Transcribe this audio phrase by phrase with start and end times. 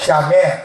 [0.00, 0.58] 下面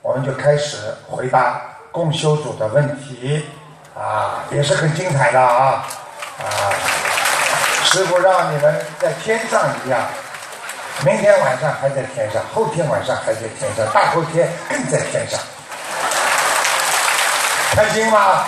[0.00, 1.60] 我们就开始回答
[1.92, 3.46] 共修组的问题
[3.94, 5.84] 啊，也是很精彩的啊
[6.38, 6.48] 啊！
[7.84, 10.00] 师傅让你们在天上一样，
[11.04, 15.38] 明天晚上还在天上，后天晚上还在天上，大后天更在天上，
[17.76, 18.46] 开心吗？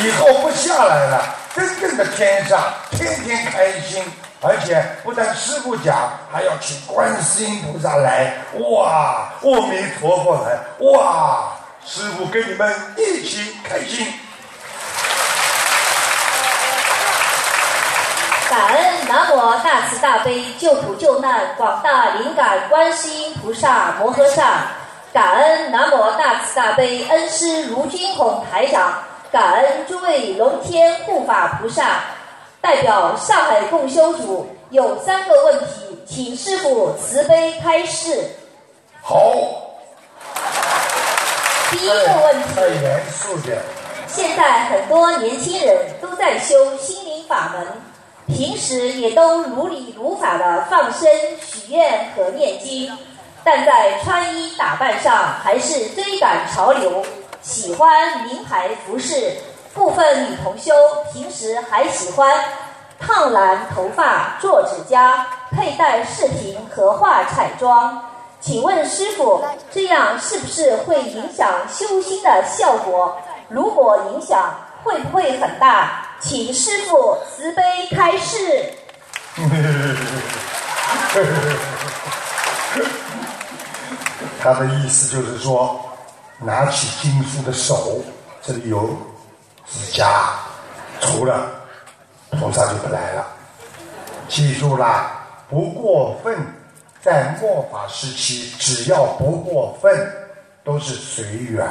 [0.00, 4.04] 以后不下来了，真正的天上，天天开心。
[4.40, 10.56] 而且不但师傅讲，还要请观世音菩萨来，哇，阿弥陀佛来，
[10.86, 14.06] 哇，师傅跟你们一起开心。
[18.48, 24.68] 感恩南无大慈大悲救苦救难广大灵感观世音菩萨摩诃萨，
[25.12, 31.82] 感恩南无大慈大悲恩师卢军宏台长，感恩诸位龙天护法菩萨。
[32.68, 38.22] 代表上海共修组有三个问题，请师傅慈悲开示。
[39.00, 39.32] 好。
[41.70, 42.54] 第一个问题。
[42.54, 43.56] 太严肃点。
[44.06, 47.66] 现在很多年轻人都在修心灵法门，
[48.26, 51.08] 平时也都如理如法的放生、
[51.40, 52.94] 许愿和念经，
[53.42, 57.02] 但在穿衣打扮上还是追赶潮流，
[57.40, 59.38] 喜欢名牌服饰。
[59.78, 60.72] 部分女同修
[61.12, 62.44] 平时还喜欢
[62.98, 68.02] 烫染头发、做指甲、佩戴饰品和化彩妆。
[68.40, 69.40] 请问师傅，
[69.72, 73.16] 这样是不是会影响修心的效果？
[73.48, 76.08] 如果影响，会不会很大？
[76.20, 77.62] 请师傅慈悲
[77.94, 78.72] 开示。
[84.42, 85.78] 他的意思就是说，
[86.40, 88.02] 拿起经书的手，
[88.42, 88.90] 这里有。
[89.70, 90.32] 指甲，
[91.00, 91.46] 除了
[92.30, 93.26] 菩萨就不来了。
[94.28, 95.10] 记住了，
[95.48, 96.36] 不过分。
[97.00, 100.12] 在末法时期，只要不过分，
[100.64, 101.64] 都是随缘，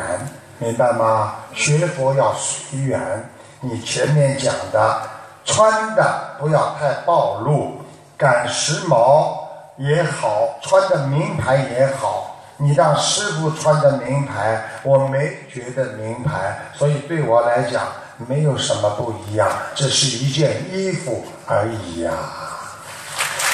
[0.57, 1.35] 明白吗？
[1.53, 3.29] 学佛要随缘。
[3.59, 5.01] 你前面讲的，
[5.43, 7.81] 穿的不要太暴露，
[8.17, 9.37] 赶时髦
[9.75, 12.36] 也好，穿的名牌也好。
[12.59, 17.83] 你让师傅穿的名牌，我没觉得名牌，所以对我来讲
[18.27, 22.11] 没有什么不一样，这是一件衣服而已呀。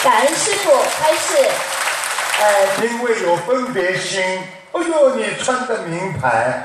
[0.06, 1.36] 感恩师傅开始，
[2.40, 4.22] 呃，因为有分别心。
[4.72, 6.64] 哎呦，你穿的名牌，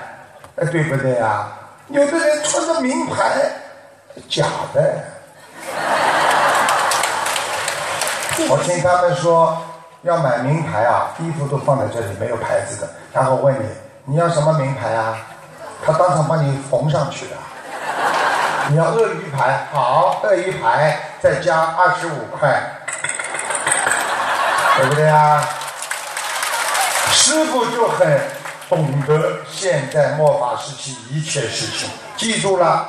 [0.56, 1.48] 哎，对不对呀？
[1.88, 3.50] 有的人穿的名牌，
[4.28, 5.04] 假的。
[8.48, 9.60] 我听他们说。
[10.02, 12.88] 要买名牌啊，衣服都放在这里，没有牌子的。
[13.12, 13.66] 然后问你，
[14.04, 15.16] 你要什么名牌啊？
[15.84, 17.32] 他当场帮你缝上去的。
[18.68, 22.62] 你要鳄鱼牌，好，鳄鱼牌再加二十五块，
[24.76, 25.42] 对不对啊？
[27.10, 28.20] 师傅就很
[28.68, 32.86] 懂得现在末法时期一切事情，记住了。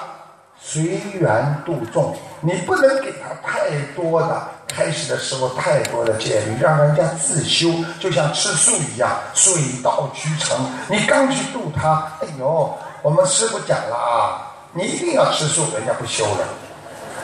[0.72, 0.84] 随
[1.20, 7.70] 缘度众，你不能给他太多的开始的时候太多的戒律，让人家自修，
[8.00, 9.52] 就像吃素一样，水
[9.84, 10.56] 到渠成。
[10.88, 16.46] 你刚去度他，哎呦，我们师傅讲了啊，你一定要吃素，人家不修了。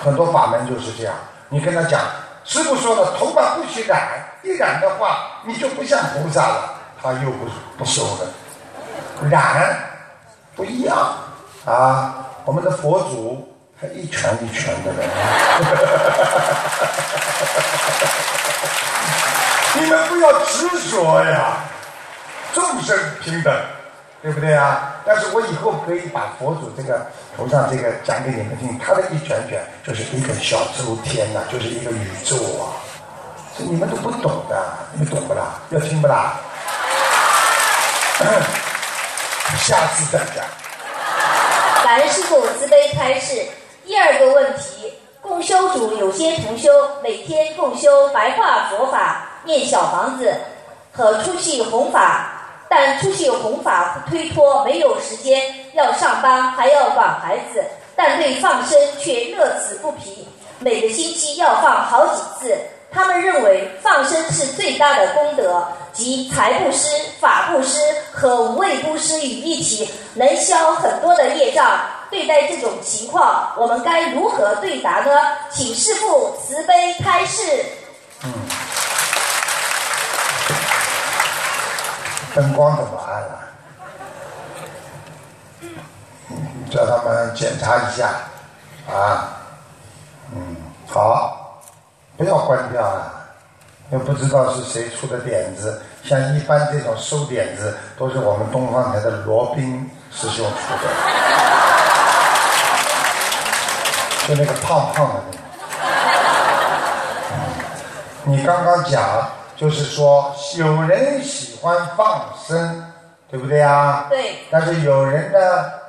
[0.04, 1.14] 很多法门就是这样，
[1.50, 2.02] 你跟他讲，
[2.46, 7.46] 师傅说了，头发不许染，一染的话，你就不像菩萨了，他又不
[7.78, 9.30] 不修了。
[9.30, 9.78] 染
[10.56, 10.98] 不一样
[11.64, 12.25] 啊。
[12.46, 13.46] 我们的佛祖
[13.80, 15.04] 还一拳一拳的呢，
[19.74, 21.58] 你们不要执着呀，
[22.54, 23.52] 众生平等，
[24.22, 24.94] 对不对啊？
[25.06, 32.78] 但是我以后可以把佛祖这个头上这个讲给你们听，他的一拳拳就是一个小周天呐，就是一个宇宙啊，
[33.58, 34.64] 这你们都不懂的，
[34.94, 35.56] 你们懂不啦？
[35.72, 36.36] 要听不啦？
[39.58, 40.46] 下次再讲。
[41.86, 43.46] 感恩师傅慈悲开示。
[43.86, 44.92] 第二个问题，
[45.22, 46.68] 共修组有些同修
[47.04, 50.34] 每天共修白话佛法、念小房子
[50.92, 55.40] 和出去弘法，但出去弘法不推脱，没有时间，
[55.76, 57.64] 要上班还要管孩子，
[57.96, 60.28] 但对放生却乐此不疲，
[60.58, 62.58] 每个星期要放好几次。
[62.96, 66.88] 他们认为放生是最大的功德，即财布施、
[67.20, 67.78] 法布施
[68.14, 71.82] 和无畏布施于一起，能消很多的业障。
[72.10, 75.12] 对待这种情况，我们该如何对答呢？
[75.52, 77.42] 请师父慈悲开示。
[78.24, 78.32] 嗯。
[82.34, 83.40] 灯光怎么暗了？
[86.72, 88.08] 叫他们检查一下
[88.90, 89.36] 啊。
[90.34, 90.56] 嗯，
[90.88, 91.45] 好。
[92.18, 93.12] 不要关掉啊！
[93.92, 95.82] 又不知道是谁出的点子。
[96.04, 100.90] 像一般这种馊点子，都是我们东方台的罗宾师兄出的，
[104.28, 105.38] 就那个胖胖的那个。
[108.24, 112.92] 你刚刚讲，就是说有人喜欢放生，
[113.30, 114.08] 对不对啊？
[114.10, 114.36] 对。
[114.50, 115.40] 但是有人呢，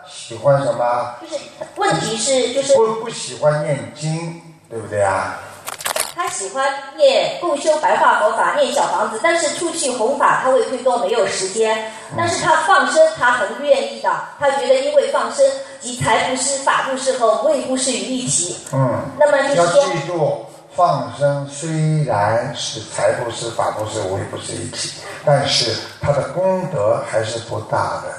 [0.06, 1.14] 喜欢什么？
[1.22, 1.34] 就是
[1.76, 5.38] 问题是，就是不不喜欢念经，对不对啊？
[6.16, 6.66] 他喜欢
[6.96, 11.92] 念共修白话佛法，念小房子，但是出去弘法他会推脱，没有时间。
[12.16, 14.10] 但是他放生，他很愿意的。
[14.38, 15.44] 他觉得因为放生
[15.78, 18.56] 集财布施、法布施和无畏布施于一体。
[18.72, 18.98] 嗯。
[19.18, 19.82] 那么就是说。
[19.82, 20.46] 要记住。
[20.74, 28.12] 放生虽然是财布施、法布施、无为布施一体，但是他的功德还是不大的。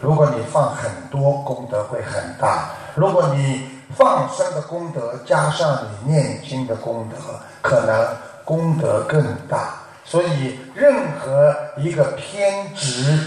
[0.00, 7.16] 如果你放很多，功德会很大；如果你放生的功德加上你念经的功德，
[7.60, 9.74] 可能功德更大。
[10.04, 13.18] 所以，任何一个偏执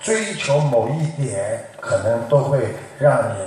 [0.00, 3.44] 追求某一点，可能都会让你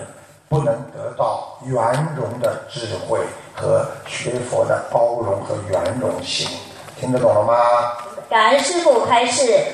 [0.48, 1.76] 不能得到圆
[2.16, 3.20] 融的智慧。
[3.60, 6.48] 和学佛的包容和圆融性，
[7.00, 7.56] 听得懂了吗？
[8.30, 9.66] 感恩师父开示。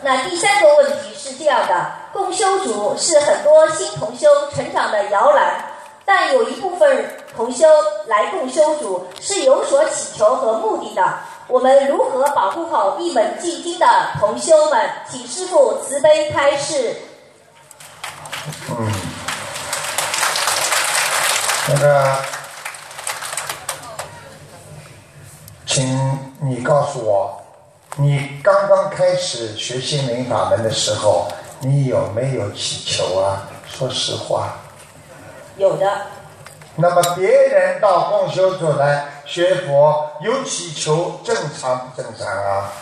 [0.00, 5.60] 那第三个问题是这样的：共修组是很多新同修成长的摇篮，
[6.04, 7.66] 但有一部分同修
[8.06, 11.02] 来共修组是有所祈求和目的的。
[11.48, 13.86] 我们如何保护好一门进京的
[14.18, 14.90] 同修们？
[15.10, 16.96] 请师父慈悲开示。
[18.70, 18.92] 嗯，
[21.68, 22.16] 那个。
[25.64, 27.42] 请你告诉我，
[27.96, 31.28] 你刚刚开始学心灵法门的时候，
[31.60, 33.48] 你有没有祈求啊？
[33.66, 34.58] 说实话，
[35.56, 35.90] 有的。
[36.76, 42.72] 那么别人到共修组来学佛，有祈求正常不正常啊？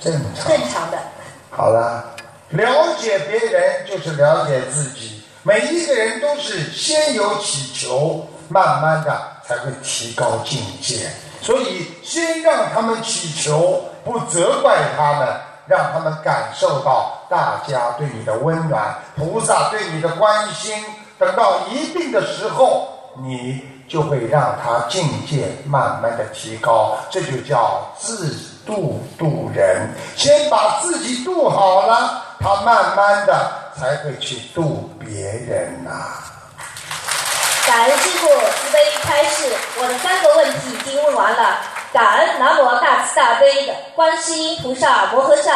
[0.00, 0.48] 正常。
[0.48, 0.98] 正常的。
[1.50, 2.04] 好了，
[2.50, 5.24] 了解别人就是了解自己。
[5.42, 11.10] 每一个人都是先有祈求，慢慢的才会提高境界。
[11.42, 15.28] 所以，先让他们祈求，不责怪他们，
[15.66, 20.82] 让他们感受到大家对你的温暖，菩萨对你的关心。
[21.18, 22.88] 等到一定的时候，
[23.22, 26.96] 你就会让他境界慢慢的提高。
[27.10, 28.34] 这就叫自
[28.66, 29.88] 度度人。
[30.16, 35.90] 先把自己度好了，他慢慢的才会去度别人呐。
[37.66, 41.58] 感恩师父慈悲开示，我的三个问题已经问完了。
[41.92, 45.52] 感恩南无大慈大悲的观世音菩萨摩诃萨，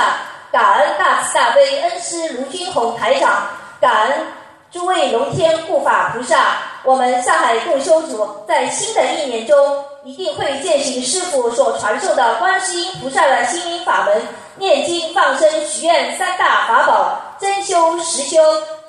[0.52, 3.42] 感恩大慈大悲恩师卢军宏台长，
[3.80, 4.26] 感恩
[4.70, 6.58] 诸位龙天护法菩萨。
[6.84, 14.22] 我们上海共修组在新的一年中一定会践行师父所传授的观世音菩萨的心灵法门，
[14.56, 18.38] 念经放生许愿三大法宝，真修实修。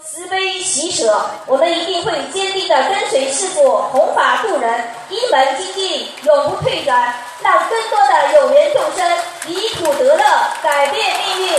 [0.02, 10.24] 慈悲喜舍，我们一定会坚定地跟随师父弘法度人，一门精进，永不退转，让更多的有缘众生离苦得乐，
[10.64, 11.54] 改变命运，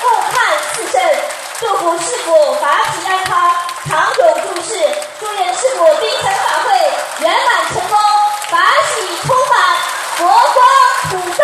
[0.00, 1.00] 共看四圣。
[1.58, 3.50] 祝福师父法喜安康，
[3.88, 4.74] 长久住世。
[5.18, 6.68] 祝愿师父冰城法会
[7.20, 7.98] 圆满成功，
[8.50, 8.94] 法喜
[9.26, 9.56] 充满，
[10.16, 10.58] 佛光
[11.08, 11.42] 普照。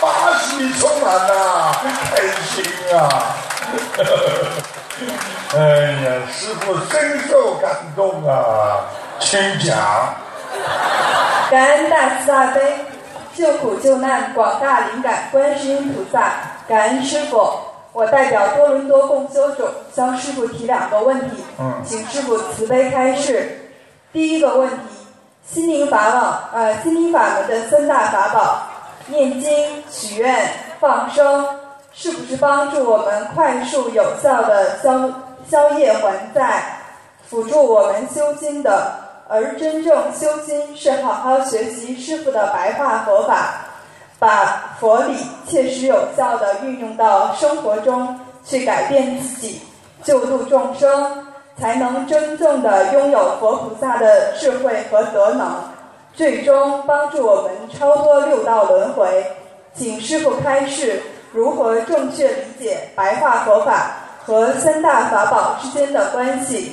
[0.00, 0.04] 法
[0.38, 1.74] 喜充满呐，
[2.14, 2.54] 开心
[2.96, 3.34] 啊！
[5.56, 5.58] 哎
[6.04, 6.92] 呀，师傅深
[7.28, 7.64] 受感
[7.96, 8.84] 动啊，
[9.18, 9.76] 请讲。
[11.50, 12.60] 感恩大慈大悲、
[13.34, 16.32] 救苦救难广大灵感观世音菩萨，
[16.68, 17.50] 感恩师傅。
[17.92, 19.64] 我代表多伦多共修组
[19.94, 21.44] 向师傅提两个问题，
[21.84, 23.70] 请师傅慈悲开示。
[24.12, 24.76] 第一个问题，
[25.46, 28.62] 心灵法网，呃，心灵法门的三大法宝。
[29.06, 30.48] 念经、许愿、
[30.80, 31.46] 放生，
[31.92, 35.08] 是不是帮助我们快速有效的消
[35.48, 36.78] 消业还债，
[37.28, 39.03] 辅助我们修心的？
[39.26, 43.54] 而真正修心是好好学习师傅的白话佛法，
[44.18, 45.16] 把佛理
[45.48, 49.62] 切实有效的运用到生活中，去改变自己，
[50.02, 51.26] 救度众生，
[51.58, 55.56] 才能真正的拥有佛菩萨的智慧和德能。
[56.12, 59.26] 最终帮助我们超脱六道轮回，
[59.74, 61.02] 请师傅开示
[61.32, 63.90] 如何正确理解白话佛法
[64.24, 66.72] 和三大法宝之间的关系。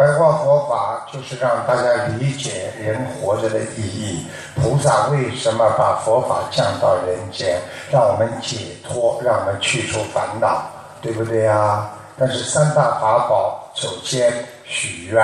[0.00, 7.60] 白话佛法就是让大家理解人活着的意义，菩萨为什么把佛法降到人间，
[7.92, 10.62] 让我们解脱，让我们去除烦恼，
[11.02, 11.86] 对不对呀？
[12.16, 14.32] 但是三大法宝，首先。
[14.64, 15.22] 许愿，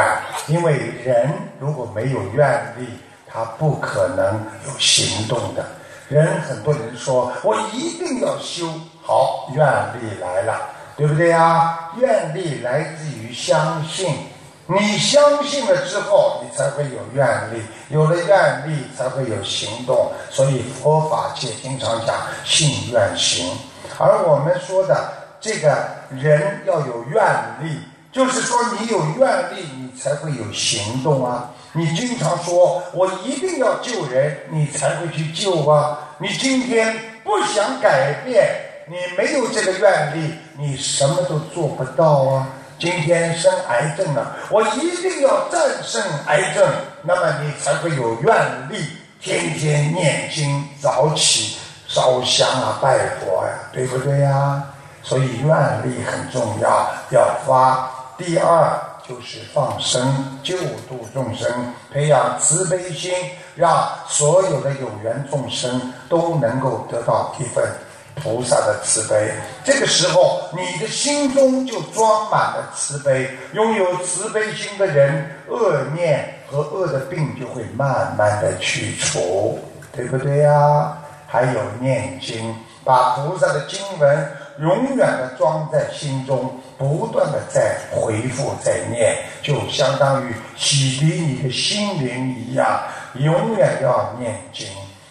[0.49, 2.99] 因为人如果没有愿力，
[3.33, 5.65] 他不可能有行动的。
[6.09, 8.69] 人很多人说我一定要修，
[9.03, 9.65] 好愿
[9.95, 10.61] 力来了，
[10.99, 11.93] 对不对呀？
[11.97, 14.15] 愿力来自于相信。
[14.69, 20.11] 你相信了之后，你才会有愿力，有了愿力才会有行动。
[20.31, 23.49] 所以佛法界经常讲信愿行，
[23.97, 27.23] 而我们说的这个人要有愿
[27.63, 27.79] 力，
[28.11, 31.51] 就是说你有愿力，你才会有行动啊。
[31.73, 35.99] 你经常说我一定要救人，你才会去救啊。
[36.19, 36.93] 你今天
[37.23, 38.49] 不想改变，
[38.89, 42.49] 你没有这个愿力，你什么都做不到啊。
[42.79, 46.69] 今天生癌症了，我一定要战胜癌症，
[47.03, 48.85] 那么你才会有愿力，
[49.21, 54.63] 天天念经、早起、烧香啊、拜佛呀，对不对呀？
[55.03, 55.49] 所以愿
[55.85, 57.91] 力很重要，要发。
[58.19, 61.49] 第二就是放生，救度众生，
[61.93, 63.13] 培养慈悲心，
[63.55, 67.65] 让所有的有缘众生都能够得到一份。
[68.23, 69.31] 菩萨的慈悲，
[69.63, 73.31] 这个时候你的心中就装满了慈悲。
[73.53, 79.59] 拥有慈悲心的人，恶念和恶的病就会慢慢的去除，
[79.93, 80.97] 对不对呀？
[81.29, 82.55] 还有念经，
[82.85, 92.81] 把菩萨的经文永远的装在心中，不断的在回复在念，就相当于洗涤你的心灵一样，
[93.15, 94.67] 永远要念经。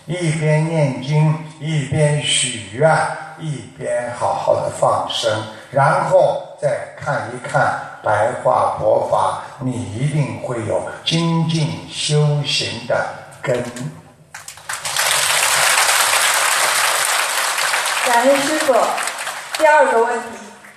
[0.07, 2.95] 一边念经，一边许愿，
[3.39, 13.03] 一边好好的放生，然后再看一看白话佛法，你一定会有精进修行的
[13.41, 13.63] 根。
[18.05, 18.75] 感恩师傅。
[19.57, 20.27] 第二个问题，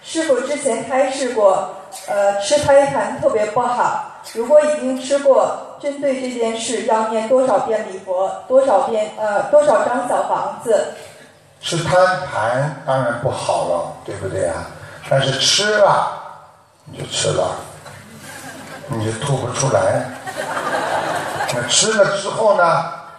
[0.03, 1.78] 师傅之前开示过，
[2.09, 4.05] 呃，吃胎盘特别不好。
[4.35, 10.95] 如果已经吃过，针对这件事要念多少遍礼佛，多少遍呃多少张小房子？
[11.61, 11.97] 吃胎
[12.31, 14.67] 盘当然不好了，对不对啊？
[15.11, 16.13] 但是吃了
[16.85, 17.51] 你就吃了，
[18.87, 20.05] 你就吐不出来。
[21.55, 22.65] 那吃了之后呢，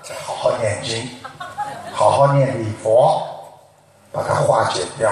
[0.03, 1.09] 再好好念经，
[1.93, 3.21] 好好念礼佛，
[4.11, 5.11] 把它化解掉。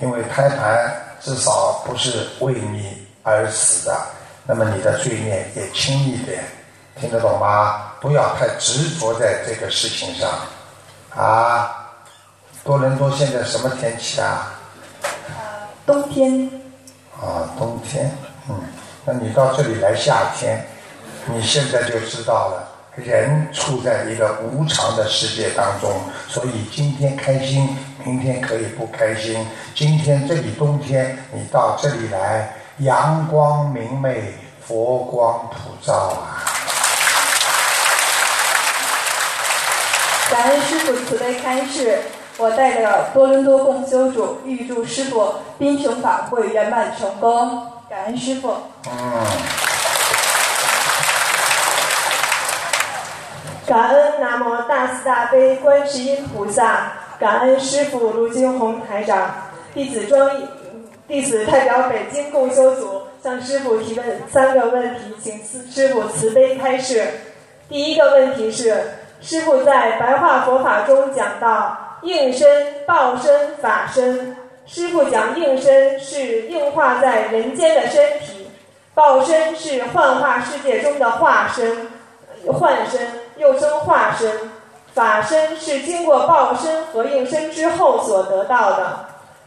[0.00, 3.96] 因为胎盘至少不是为你而死的。
[4.44, 6.42] 那么你的罪孽也轻一点，
[6.98, 7.92] 听得懂吗？
[8.00, 10.30] 不要太执着在这个事情上，
[11.14, 11.74] 啊！
[12.64, 14.54] 多伦多现在什么天气啊？
[15.84, 16.48] 冬天。
[17.20, 18.16] 啊，冬天，
[18.48, 18.54] 嗯，
[19.04, 20.64] 那你到这里来夏天，
[21.26, 25.90] 你现在就知道了，人处在一个无常的世界当中，
[26.28, 29.46] 所以今天开心，明天可以不开心。
[29.74, 32.52] 今天这里冬天，你到这里来。
[32.78, 36.46] 阳光明媚，佛光普照啊！
[40.30, 41.98] 感恩师傅慈悲开示，
[42.36, 47.66] 我代表多伦多共修组预祝师傅冰城法会圆满成功。
[47.90, 48.54] 感恩师傅。
[48.86, 49.26] 嗯。
[53.66, 59.34] 感恩南无大慈大悲观世音菩萨，感恩师傅卢金红台长，
[59.74, 60.30] 弟子庄。
[61.08, 67.02] 弟子代表北京共修组向师傅提问三个问题，请师师傅慈悲开示。
[67.66, 68.76] 第一个问题是，
[69.22, 72.46] 师傅在白话佛法中讲到应身、
[72.86, 74.36] 报身、法身。
[74.66, 78.50] 师傅讲应身是应化在人间的身体，
[78.94, 81.88] 报身是幻化世界中的化身、
[82.52, 83.00] 幻身，
[83.38, 84.30] 又称化身。
[84.98, 88.98] 法身是经过报身和应身之后所得到的。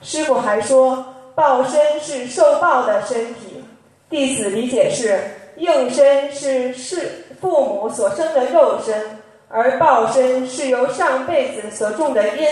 [0.01, 1.05] 师傅还说。
[1.33, 3.63] 报身是受报的身体，
[4.09, 5.17] 弟子理解是
[5.55, 9.17] 应身是是父母所生的肉身，
[9.47, 12.45] 而报身是由上辈子所种的因，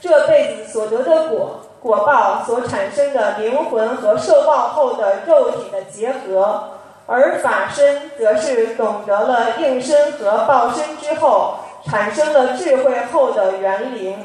[0.00, 6.64] 这辈子所得的果果报所产生的灵魂和受报后的肉体的结合，
[7.06, 11.54] 而法身则是懂得了应身和报身之后，
[11.90, 14.16] 产生了智慧后的园林。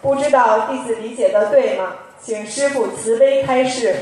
[0.00, 1.92] 不知道弟子理解的对吗？
[2.22, 3.96] 请师傅慈悲开示，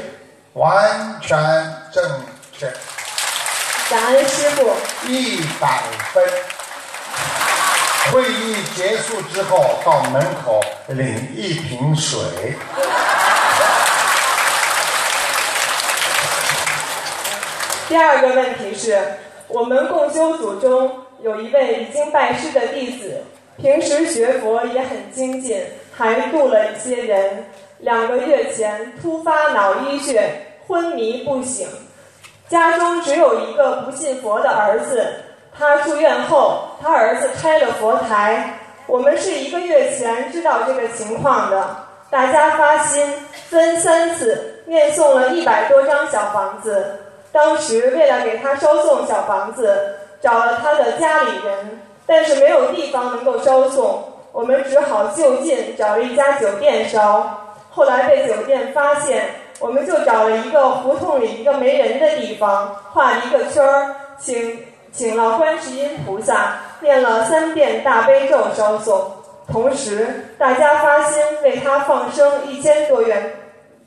[0.54, 1.38] 完全
[1.92, 2.04] 正
[2.52, 2.66] 确。
[3.90, 4.70] 感恩师傅，
[5.06, 6.24] 一百分。
[8.10, 12.20] 会议结束之后，到门口领一瓶水。
[17.88, 19.00] 第二个问题是，
[19.48, 23.22] 我们共修组中有一位已经拜师的弟子，
[23.56, 25.62] 平时学佛也很精进，
[25.92, 27.44] 还度了一些人。
[27.78, 30.30] 两个月前突发脑溢血，
[30.66, 31.68] 昏迷不醒，
[32.48, 35.06] 家中只有一个不信佛的儿子。
[35.56, 38.58] 他住院后，他儿子开了佛台。
[38.88, 41.76] 我们是一个月前知道这个情况的，
[42.10, 43.06] 大家发心
[43.48, 46.98] 分三次念诵了一百多张小房子。
[47.30, 57.58] 当时为了给他烧送小房子，找了他的家里人，但是没有地方能够烧送，我们只好就近找了一家酒店烧。
[57.70, 64.58] 后来被酒店发现，我们就找了一个胡同里一个没人的地方，画了一个圈儿，请
[64.92, 69.10] 请了观世音菩萨，念了三遍大悲咒烧送。
[69.50, 73.34] 同时，大家发心为他放生一千多元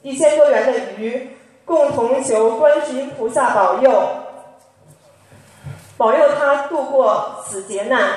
[0.02, 1.30] 一千多元的鱼，
[1.64, 4.04] 共同求观世音菩萨保佑，
[5.98, 8.10] 保佑他度过此劫难。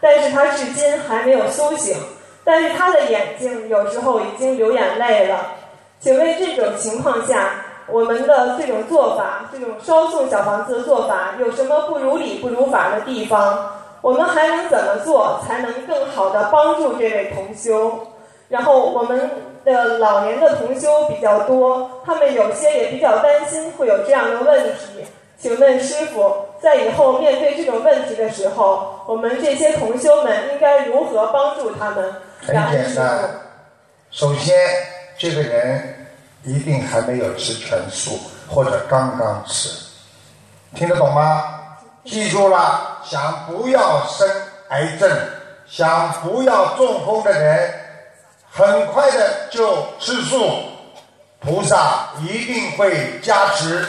[0.00, 1.96] 但是他至今还没有苏醒。
[2.44, 5.54] 但是他的眼睛有时候已经流眼泪了，
[5.98, 7.50] 请问这种情况下，
[7.88, 13.68] 我们的这种做法，这种烧送小房子的做法，有什么不如理不如法的地方？
[14.00, 18.06] 我们还能怎么做才能更好的帮助这位同修？
[18.48, 19.28] 然后我们
[19.64, 25.04] 的老年的同修比较多，他们有些也比较担心会有这样的问题。
[25.36, 26.32] 请问师傅，
[26.66, 32.12] 在以后面对这种问题的时候，我们这些同修们应该如何帮助他们？
[32.44, 33.30] 很简单，
[34.10, 34.52] 首先
[35.16, 36.08] 这个人
[36.42, 38.18] 一定还没有吃全素，
[38.48, 39.68] 或者刚刚吃，
[40.74, 41.44] 听得懂吗？
[42.04, 44.28] 记住了，想不要生
[44.70, 45.08] 癌症，
[45.68, 47.72] 想不要中风的人，
[48.50, 50.50] 很快的就吃素，
[51.38, 53.86] 菩萨一定会加持。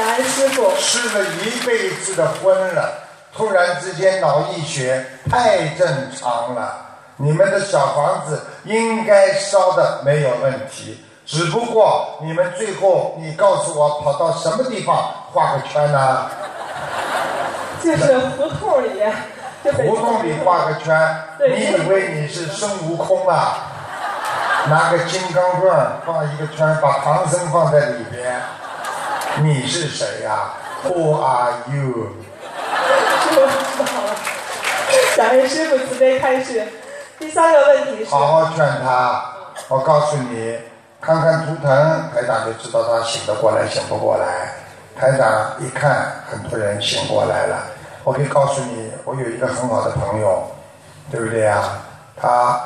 [0.00, 0.72] 感恩师傅。
[0.78, 2.90] 吃了一辈子的荤了，
[3.36, 5.86] 突然之间脑溢血，太正
[6.18, 6.74] 常了。
[7.16, 14.96] 你们的小房子应该烧的没有问题，只不过你们最后你告诉我跑到什么地方
[15.32, 16.30] 画个圈呢？
[17.84, 19.02] 就是胡同里，
[19.74, 23.66] 胡同里画个圈，你以为你是孙悟空啊？
[24.70, 28.40] 拿个金刚钻放一个圈，把唐僧放在里边。
[29.38, 30.50] 你是谁呀、
[30.84, 32.08] w h o are you？
[33.22, 34.16] 师傅知道了。
[35.16, 36.66] 感恩师傅慈悲开示。
[37.18, 39.24] 第三个问题是，好好劝他。
[39.68, 40.58] 我告诉你，
[41.00, 41.70] 看看图腾，
[42.14, 44.52] 台长就知道他醒得过来，醒不过来。
[44.98, 47.62] 台长一看，很多人醒过来了。
[48.04, 50.42] 我可以告诉你，我有一个很好的朋友，
[51.10, 51.62] 对不对呀？
[52.20, 52.60] 他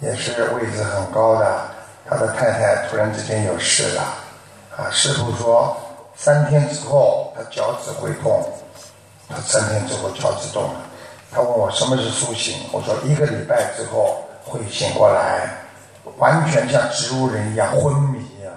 [0.00, 1.60] 也是位置很高的，
[2.08, 4.02] 他的太太突然之间有事了，
[4.76, 5.76] 啊，师傅说
[6.22, 8.48] 三天之后他脚趾会痛，
[9.28, 10.74] 他三天之后脚趾动了。
[11.32, 15.48] 他问我什么是苏醒，我说一个礼拜之后会醒过来，
[16.18, 18.52] 完全像植物人一样昏迷呀、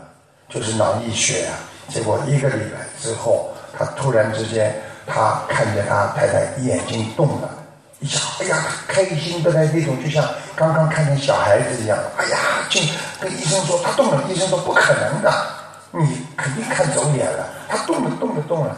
[0.48, 1.54] 就是脑溢血呀、
[1.90, 7.50] 结果一个礼拜之后，他突然之间，他看见他太太眼睛动了，
[8.00, 10.24] 一下，哎呀，开心的那种，就像
[10.56, 12.38] 刚刚看见小孩子一样，哎呀，
[12.70, 12.80] 就
[13.20, 15.34] 跟医生说他动了，医生说不可能的，
[16.02, 18.78] 你肯定看走眼了，他动了，动了，动了。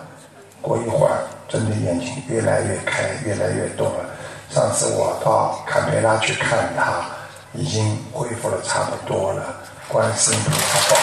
[0.62, 4.06] 过一会儿，真的眼睛越来越开，越来越动了。
[4.50, 7.06] 上次我到坎培拉去看他，
[7.54, 9.44] 已经恢复了差不多了。
[9.88, 11.02] 观世音菩萨保佑。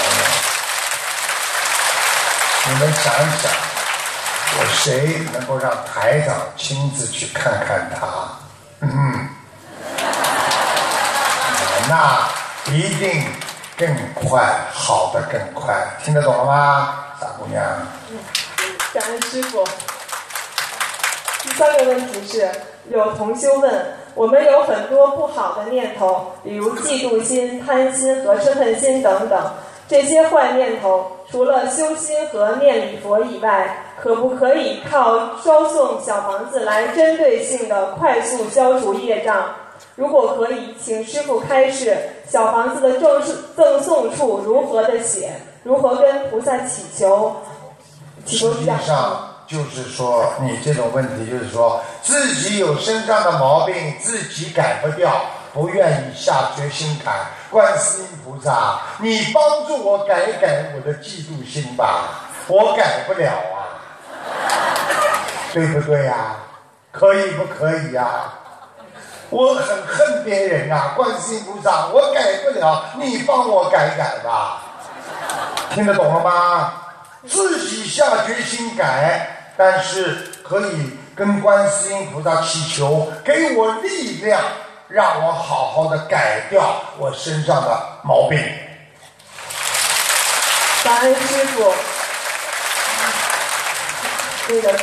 [2.67, 3.51] 你们想想，
[4.59, 8.07] 有谁能够让台长亲自去看看他？
[8.81, 9.29] 嗯，
[11.89, 12.29] 那
[12.73, 13.25] 一定
[13.77, 14.41] 更快，
[14.73, 15.75] 好的更快。
[16.05, 17.63] 听得懂了吗，傻姑娘？
[18.93, 19.65] 感恩师傅。
[21.43, 22.49] 第三个问题是，
[22.89, 29.53] 有同修问，我们有很多不好的念头，比如嫉妒心、贪心和嗔恨心等等。
[29.87, 39.45] 这些坏念头，除了修心和念礼佛以外，可不可以靠烧送小房子来针对性的快速消除业障？
[39.97, 41.97] 如果可以，请师傅开示
[42.29, 43.23] 小房子的赠
[43.57, 47.37] 赠送处如何的写，如何跟菩萨祈求？
[48.27, 48.67] 祈求实际。
[48.85, 55.13] 上就是说，你这种问题就是说自己有身上的毛病，自己改不掉，
[55.53, 57.13] 不愿意下决心改。
[57.51, 62.09] 观世音菩萨，你帮助我改一改我的嫉妒心吧，
[62.49, 63.79] 我改不了啊，
[65.53, 66.37] 对不对呀、
[66.91, 68.33] 可以不可以呀、
[69.31, 74.63] 我很恨别人啊，观世音菩萨，我改不了，你帮我改改吧。
[75.71, 76.73] 听得懂了吗？
[77.27, 84.41] 自己下决心改，但是可以跟观世音菩萨祈求，给我力量，
[84.89, 88.39] 让我好好的改掉我身上的毛病。
[90.85, 91.73] 感恩师傅。
[94.47, 94.79] 那个，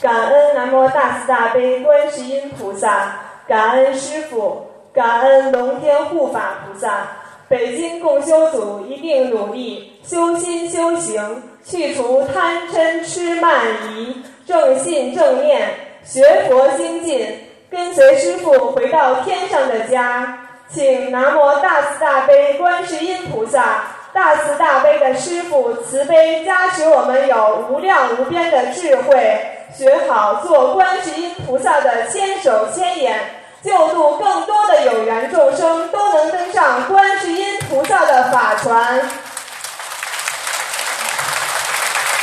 [0.00, 3.12] 感恩南无大慈大悲观世音菩萨，
[3.52, 7.06] 感恩师傅，感恩龙天护法菩萨。
[7.50, 15.68] 北京共修组一定努力修心修行，去除贪嗔痴慢疑，正信正念，
[16.02, 17.28] 学佛精进，
[17.70, 20.38] 跟随师傅回到天上的家。
[20.70, 23.84] 请南无大慈大悲观世音菩萨。
[24.14, 29.40] 大慈大悲的师父慈悲加持我们有无量无边的智慧，
[29.74, 33.18] 学好做观世音菩萨的千手千眼，
[33.62, 39.08] 救度更多的有缘众生都能登上观世音菩萨的法船。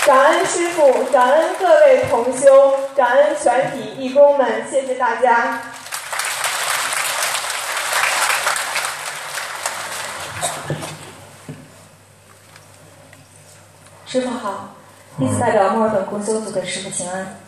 [0.05, 5.61] 感恩师父，感恩各位同修，感恩全体义工们，谢谢大家。
[14.05, 14.69] 师傅好，
[15.19, 17.39] 弟子代表墨尔本共修组给师傅请安。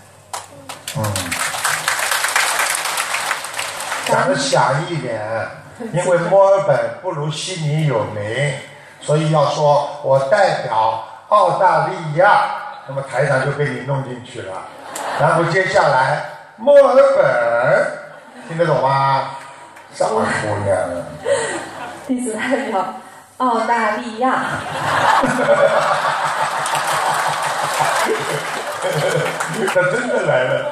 [0.95, 1.03] 嗯，
[4.11, 5.21] 讲的响一点，
[5.93, 8.53] 因为墨尔本不如悉尼有名，
[8.99, 12.41] 所以要说我代表澳大利亚，
[12.87, 14.63] 那么台长就被你弄进去了。
[15.19, 16.25] 然后接下来
[16.57, 17.23] 墨尔本，
[18.47, 19.29] 听得懂吗？
[19.93, 20.21] 傻姑
[20.65, 20.77] 娘。
[22.07, 22.95] 弟子代表
[23.37, 24.41] 澳大利亚。
[29.67, 30.65] 他真的来了。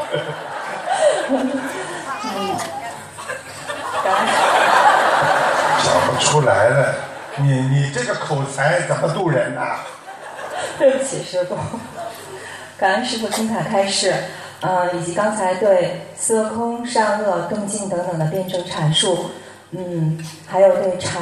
[5.83, 6.95] 想不出来了，
[7.37, 9.77] 你你这个口才怎么渡人呐？
[10.77, 11.55] 对不起，师傅。
[12.77, 14.13] 感恩师傅精彩开示，
[14.61, 19.31] 呃，以及刚才对色空、善恶、动静等等的辩证阐述，
[19.71, 20.17] 嗯，
[20.47, 21.21] 还有对禅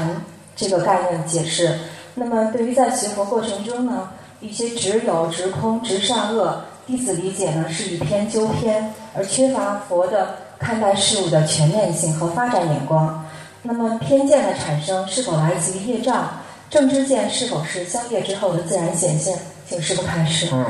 [0.55, 1.77] 这个概念的解释。
[2.13, 6.61] 那么，对于在学佛过程中呢，一些执有、执空、执善恶。
[6.85, 13.25] 弟子理解呢，是以偏纠偏，而缺乏佛的看待事物的全面性和发展眼光。
[13.61, 16.29] 那么偏见的产生是否来自于业障？
[16.69, 19.37] 正知见是否是消业之后的自然显现？
[19.67, 20.49] 请师傅开始。
[20.51, 20.65] 嗯，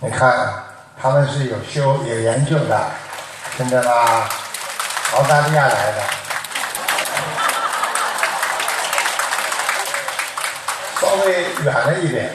[0.00, 0.50] 你看
[1.00, 2.90] 他们是有修有研究的，
[3.56, 4.28] 听见吗？
[5.16, 6.02] 澳大利亚来的，
[11.00, 12.30] 稍微远了一点，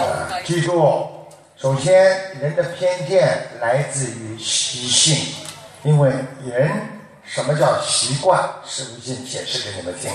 [0.00, 1.17] 啊，记住。
[1.60, 1.92] 首先，
[2.40, 5.34] 人的偏见来自于习性，
[5.82, 6.08] 因为
[6.46, 6.70] 人
[7.24, 8.40] 什么叫习惯？
[8.64, 10.08] 是无性解释给你们听。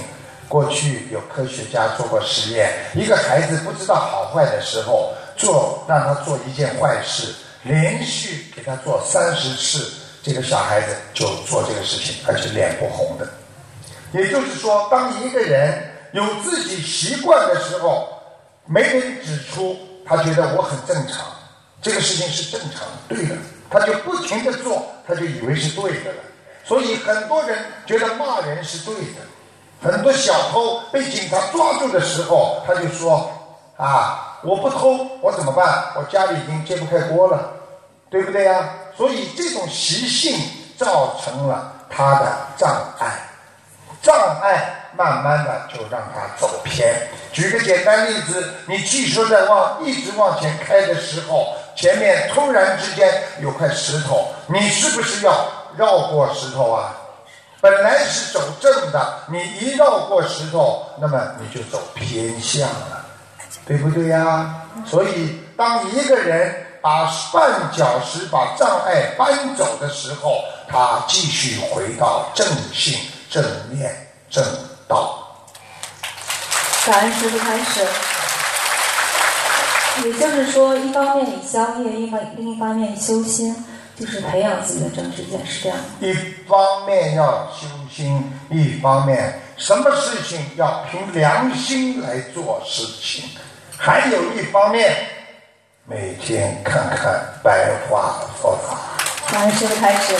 [0.47, 9.91] 过去有科学家做过实验，一个孩子不知道好坏的时候，做让他做一件坏事，连续给他做三十次，
[10.23, 13.27] 这个小孩子就做这个事情，而且脸不红的。
[14.13, 18.07] 也就是说，当一个人有自己习惯的时候，
[18.65, 19.77] 没人指出。
[20.05, 21.32] 他觉得我很正常，
[21.83, 23.35] 这个事情是正常对的，
[23.69, 26.17] 他就不停的做，他就以为是对的了。
[26.63, 29.21] 所以很多人觉得骂人是对的，
[29.81, 33.29] 很多小偷被警察抓住的时候，他就说
[33.75, 35.91] ：“啊，我不偷，我怎么办？
[35.97, 37.51] 我家里已经揭不开锅了，
[38.09, 40.39] 对不对呀？”所以这种习性
[40.77, 43.11] 造成了他的障碍，
[44.01, 44.79] 障碍。
[44.95, 47.09] 慢慢的就让他走偏。
[47.31, 56.93] 举个简单例子，你汽车在往一直往前开的时候，前面突然之间有块石头，你是不是要绕过石头啊？
[57.59, 63.05] 本来是走正的，你一绕过石头，那么你就走偏向了，
[63.65, 64.63] 对不对呀？
[64.85, 73.95] 所以，当一个人把绊脚石、把障碍搬走的时候，他继续回到正性、正念、
[74.29, 74.43] 正。
[74.85, 75.17] 道，
[76.85, 77.87] 感恩师傅开始。
[80.01, 83.55] 也就是说，一方面你消业，一方另一方面修心，
[83.97, 85.77] 就是培养自己的正知见，是这样。
[85.99, 86.13] 一
[86.47, 93.29] 方面要修心，一方面什么事情要凭良心来做事情，
[93.77, 94.95] 还有一方面
[95.85, 98.79] 每天看看白话佛法。
[99.31, 100.15] 感恩师傅开始。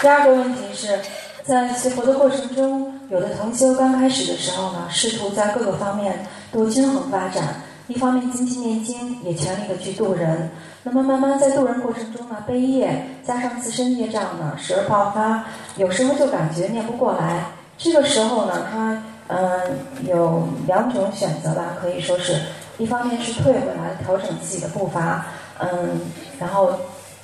[0.00, 1.00] 第二个问题是，
[1.46, 10.50] 在学佛的过程中，有的同修刚开始的时候呢，试图在各个方面都均衡发展，一方面精进念经，也全力的去度人。
[10.82, 15.44] 那么慢慢在度人过程中呢，悲业加上自身业障呢，时而爆发，
[15.76, 17.44] 有时候就感觉念不过来。
[17.78, 22.40] 这个时候呢，他嗯有两种选择吧，可以说是
[22.76, 25.26] 一方面是退回来调整自己的步伐，
[25.58, 26.00] 嗯，
[26.40, 26.72] 然后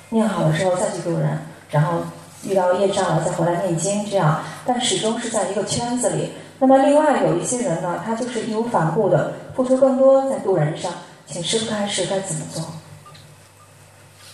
[0.07, 1.37] 念好了之后再去度人，
[1.69, 2.03] 然后。
[2.43, 6.33] 遇到业障了，再回来念经，这样，但始终是在一个圈子里。
[6.59, 10.91] 那么另外有一些人呢，他就是义无反顾的付出更多在渡人上，
[11.25, 12.63] 请师傅开始该怎么做？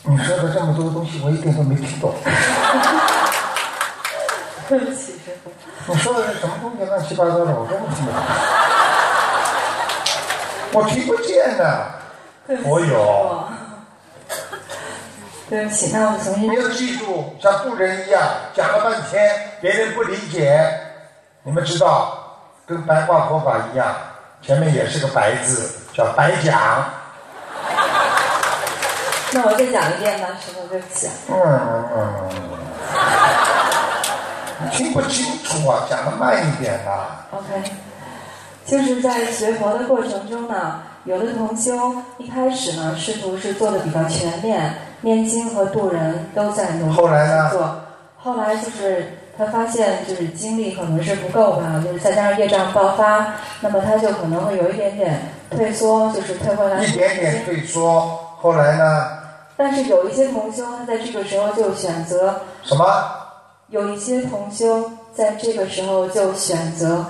[0.03, 2.13] 你说的这么多东西，我一点都没听懂。
[4.67, 5.51] 对不起，师傅。
[5.91, 6.85] 你说的是什么东西？
[6.85, 8.21] 乱七八糟的，我根本听不懂。
[10.81, 11.85] 我听不见呢。
[12.63, 13.48] 我有。
[15.49, 16.43] 对不起，那我重新。
[16.51, 18.21] 你要记住，像渡人一样，
[18.53, 20.69] 讲了半天，别人不理解。
[21.43, 23.95] 你们知道，跟白话佛法一样，
[24.41, 26.85] 前面也是个白字，叫白讲。
[29.31, 31.07] 那我再讲一遍吧，师傅，对不起。
[31.29, 31.35] 嗯
[31.95, 32.29] 嗯嗯。
[34.71, 37.25] 听不清楚啊，讲的慢一点啊。
[37.31, 37.71] OK，
[38.65, 47.49] 就是在学佛的过程中呢，有的同修一开始呢，师傅是做的比较全面，念经和度人都在努力后来呢？
[47.51, 47.75] 做。
[48.17, 56.83] 后来就是他发现，就是精力可能是不够吧，就是再加上业障爆发，那么他就可能会有一点点退缩，就是退回来。
[56.83, 58.01] 一点点退缩，
[58.37, 59.07] 后来呢？
[59.55, 62.85] 但是有一些同修，他在这个时候就选择什么？
[63.69, 67.05] 有一些同修在这个时候就选择，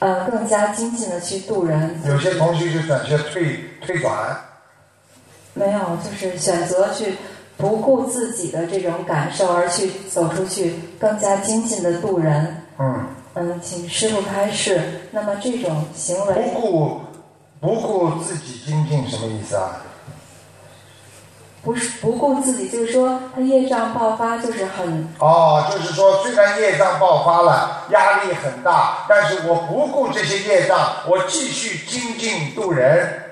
[0.00, 2.00] 呃，更加精进的去渡人。
[2.06, 4.38] 有些同学就选择退退转。
[5.54, 7.16] 没有，就是选择去
[7.56, 12.56] 不顾自己的这种感受而去走出去，更加精进的渡人。
[12.78, 13.06] 嗯。
[13.34, 14.80] 嗯，请师傅开示。
[15.10, 16.50] 那么这种行为。
[16.54, 17.00] 不顾
[17.60, 19.82] 不顾自己精进什么意思啊？
[21.68, 33.22] 不是不顾自己，就是说他业障爆发，就是很哦，就是说虽然业障爆发了，压力很大，但是我不顾这些业障，我继续精进度人。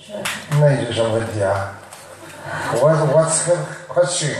[0.00, 0.12] 是。
[0.50, 1.74] 那有什么问题啊？
[2.74, 3.56] 我我快
[3.88, 4.30] 快醒。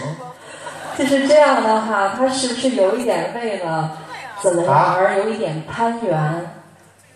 [0.97, 3.99] 就是这样的哈，他是不是有一点为了
[4.41, 6.17] 怎么样而有一点攀缘？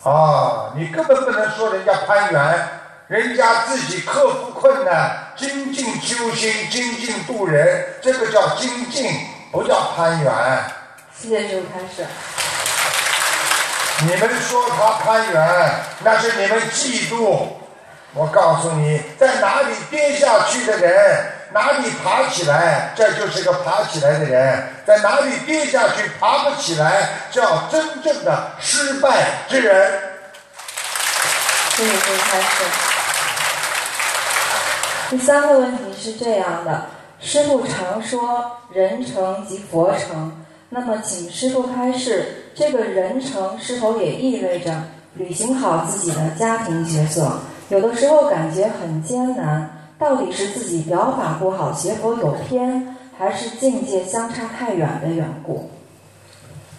[0.03, 2.69] 啊，你根本不能说人家攀缘。
[3.09, 9.11] 人家自己克服困难，精进修心，精进度人，这个叫精进，
[9.51, 10.31] 不叫攀缘。
[11.19, 12.07] 谢谢师傅开始。
[14.05, 15.71] 你们说他攀缘，
[16.05, 17.47] 那是你们嫉妒。
[18.13, 30.03] 我告诉你，在哪里跌下去的人，哪里爬起来，这就是个爬起来的人；在哪里跌下去爬不起来，叫真正的失败之人。
[31.75, 32.88] 谢谢师傅开始。
[35.11, 36.85] 第三个问题是这样的：
[37.19, 40.31] 师傅常说人成即佛成，
[40.69, 44.71] 那么请师傅开示，这个人成是否也意味着
[45.15, 47.41] 履行好自己的家庭角色？
[47.71, 55.71] 有的时候感觉很艰难，到底是自己表法不好，学佛有偏，还是境界相差太远的缘故？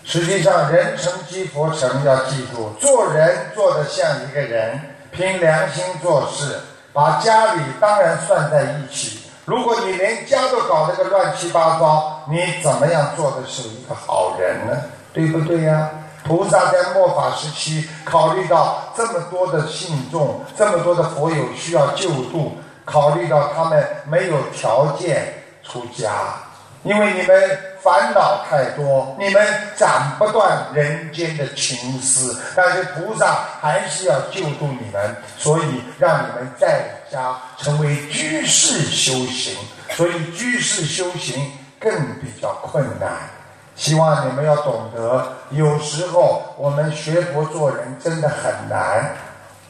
[0.03, 6.59] 实际上，人成即佛成，要记住，做人做得像一个人，凭良心做事。
[6.93, 9.19] 把家里当然算在一起。
[9.45, 14.81] 如果你连家都搞得个乱七八糟，你怎么样做的是一个好人呢？
[15.13, 15.89] 对不对呀？
[16.23, 26.11] 菩萨在末法时期，考虑到这么多的信众，这么多的佛友需要救度，考虑到他们没有条件出家，
[26.83, 27.68] 因为你们。
[27.81, 39.55] 烦恼太多，你们斩不断人间的情丝，但是菩萨还是要救度你们，所以让你们在家成为居士修行，
[39.91, 43.09] 所以居士修行更比较困难。
[43.75, 49.15] 希望你们要懂得，有时候我们学佛做人真的很难，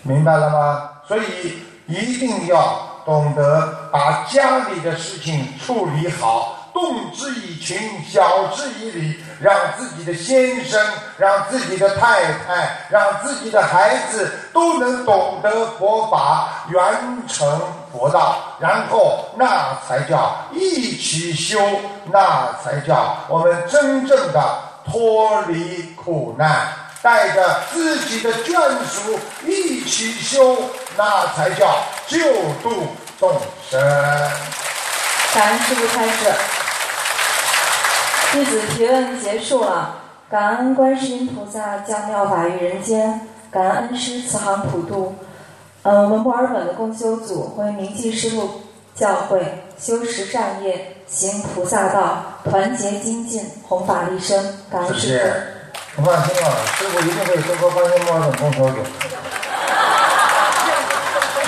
[0.01, 0.89] 明白了吗？
[1.07, 6.58] 所以一定要懂得把家里的事情处理好。
[6.73, 7.77] 动之以情，
[8.09, 10.79] 晓之以理，让自己的先生，
[11.17, 16.81] 让自己的太太，让自己的孩子都能懂得佛法，圆
[17.27, 21.59] 成佛道，然后那才叫一起修，
[22.05, 26.67] 那才叫我们真正的脱离苦难，
[27.01, 28.53] 带着自己的眷
[28.87, 30.57] 属一起修，
[30.97, 31.77] 那才叫
[32.07, 32.17] 救
[32.61, 32.87] 度
[33.19, 33.79] 众生。
[35.33, 36.31] 感恩师父开始。
[38.31, 39.95] 弟子提问结束了，
[40.29, 45.15] 感恩观世音菩萨降妙法于人间，感恩恩师慈航普渡。
[45.83, 48.61] 嗯，我们墨尔本的共修组会铭记师父
[48.93, 49.39] 教诲，
[49.79, 54.37] 修十善业，行菩萨道，团结精进，弘法利生。
[54.71, 55.19] 感恩师
[55.95, 56.03] 父。
[56.03, 58.83] 放心啊，师父一定会多多关心墨尔本共修组。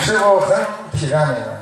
[0.04, 0.58] 师父很
[0.94, 1.61] 体谅你们。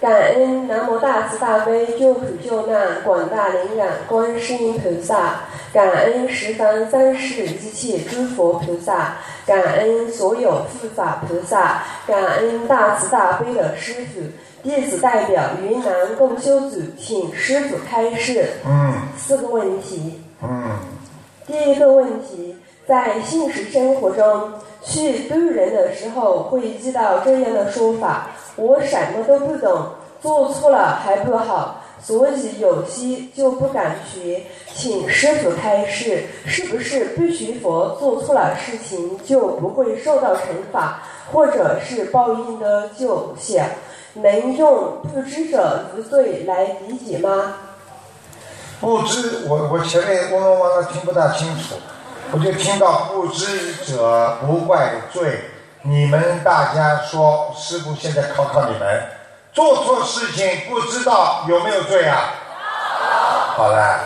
[0.00, 5.40] 感恩南无大慈大悲救苦救难广大灵感观世音菩萨，
[5.72, 14.20] 感恩十方三世一切诸佛菩萨，感恩所有护法菩萨，感恩大慈大悲的师傅。
[14.62, 18.46] 弟子代表云南共修组，请师傅开示。
[18.66, 20.20] 嗯四个问题。
[20.42, 20.78] 嗯，
[21.46, 22.56] 第一个问题，
[22.86, 24.52] 在现实生活中
[24.88, 29.86] 去渡人的时候，会遇到这样的说法：“我什么都不懂，
[30.22, 34.42] 做错了还不好，所以有些就不敢学。”
[34.74, 40.40] 请师傅开示，是不是不学佛，做错了事情就不会受到惩
[40.72, 43.62] 罚，或者是报应的就小？
[44.14, 47.54] 能用不知者无罪来理解吗？
[48.80, 51.74] 不知我我前面嗡嗡嗡的听不大清楚，
[52.30, 55.40] 我就听到不知者不怪罪。
[55.82, 59.02] 你们大家说，师傅现在考考你们，
[59.52, 62.34] 做错事情不知道有没有罪啊？
[63.56, 64.00] 好了，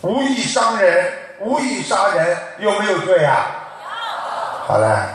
[0.00, 3.46] 无意伤人，无意杀人，有没有罪啊？
[4.66, 5.08] 好了，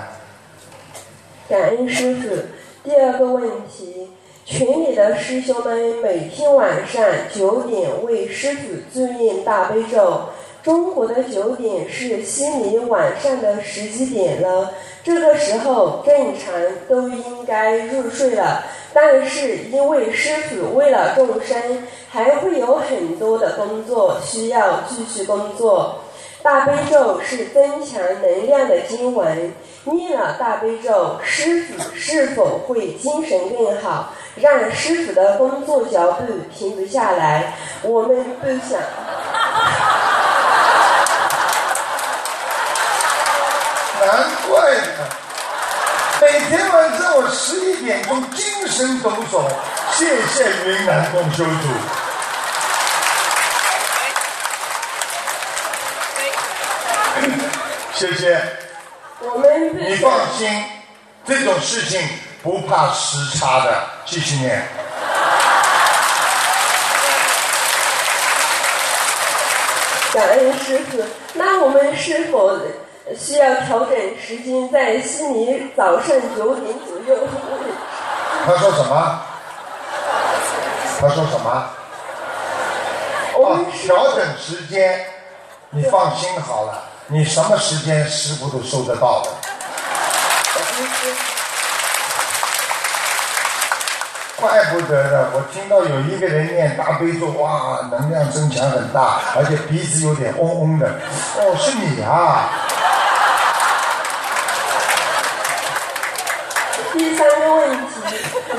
[1.50, 2.90] 感恩师傅。
[2.90, 4.12] 第二个问题，
[4.46, 8.60] 群里的师兄们每天晚上九点为师傅
[8.94, 10.30] 注念大悲咒。
[10.62, 14.72] 中国的九点是悉尼晚上的十几点了，
[15.04, 16.54] 这个时候正常
[16.90, 18.64] 都应该入睡了。
[18.94, 26.02] 但是因为师傅为了众生，还会有很多的工作需要继续工作。
[26.42, 37.54] 大悲咒是增强能量的经文，念了大悲咒，师傅是否会精神更好，让师傅的工作脚步停不下来？
[37.84, 38.80] 我们不想。
[44.02, 44.88] 难怪呢，
[46.22, 46.40] 每
[47.22, 49.44] 我十一点钟精神抖擞，
[49.92, 51.52] 谢谢云南共修组。
[57.94, 58.42] 谢谢，
[59.20, 60.64] 我们你放心，
[61.26, 62.08] 这种事情
[62.42, 64.66] 不怕时差的，继续念。
[70.14, 71.04] 感恩师傅。
[71.34, 72.58] 那我们是否
[73.20, 77.20] 需要调整时间，在悉尼早上九点左右？
[78.46, 79.22] 他说什么？
[81.02, 81.70] 他说什么？
[83.36, 85.06] 哦调整时间，
[85.70, 89.30] 你放心好了，你什么时间师傅都收得到的。
[94.40, 100.88] 怪不得呢，我听到有一个人念大悲咒，哇，能量增强很大，而且鼻子有点嗡嗡的。
[101.38, 102.50] 哦，是你啊！
[107.00, 107.86] 第三个问题，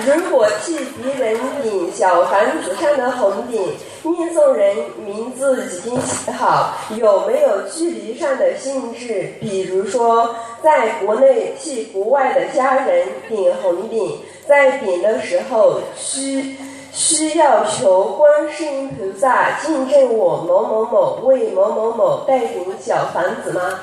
[0.06, 3.60] 如果替别人顶小房子上的红顶，
[4.02, 4.74] 念诵人
[5.04, 9.34] 名字已经写好，有没有距离上的限制？
[9.42, 16.56] 比如说，在国内替国外的家人顶红顶，在顶的时候需
[16.94, 23.80] 需要求观世音菩萨见证我某某某为某某某带顶小房子吗？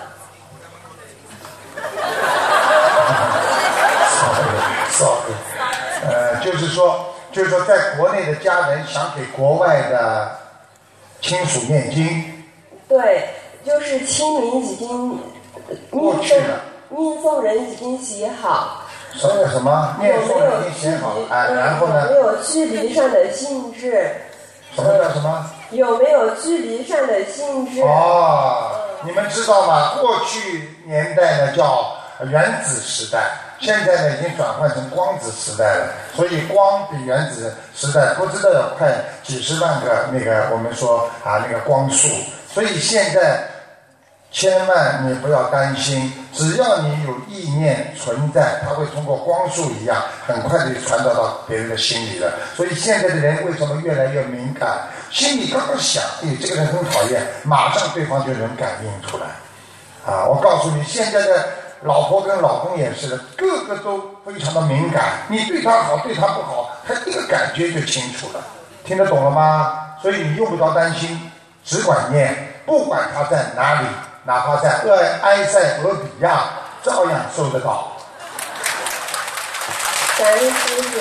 [4.91, 5.33] Sorry，
[6.07, 10.31] 呃，就是说，就是说，在国内的家人想给国外的
[11.21, 12.45] 亲属念经，
[12.87, 13.29] 对，
[13.65, 15.19] 就是清明已经
[15.69, 22.15] 念诵过去了念诵人已经写好，什么什么念诵人已经写好了，然后呢没？
[22.15, 24.15] 有距离上的性质？
[24.75, 25.49] 什么叫什么？
[25.71, 27.81] 有没有距离上的性质？
[27.81, 28.71] 哦，
[29.03, 29.95] 你们知道吗？
[29.99, 31.93] 过去年代呢叫
[32.29, 33.19] 原子时代，
[33.59, 35.93] 现在呢已经转换成光子时代了。
[36.15, 38.91] 所以光比原子时代不知道要快
[39.23, 42.07] 几十万个那个我们说啊那个光速。
[42.53, 43.43] 所以现在
[44.29, 52.33] 千万你不要担心，只要你有意念存在，它会通过光速一样，很快的就传导到别人的心里了。
[52.55, 54.79] 所以现在的人为什么越来越敏感？
[55.11, 59.25] 心里刚刚想，哎，这个人很讨厌，马上对方就能感应出来。
[60.05, 61.47] 啊，我告诉你，现在的
[61.81, 65.23] 老婆跟老公也是的，个个都非常的敏感。
[65.27, 68.43] 你对他好，对他不好，他一个感觉就清楚了。
[68.83, 69.85] 听得懂了吗？
[70.01, 71.31] 所以你用不着担心，
[71.63, 73.87] 只管念，不管他在哪里，
[74.23, 76.45] 哪怕在埃埃塞俄比亚，
[76.83, 77.91] 照样收得到。
[80.17, 80.99] 感恩师傅。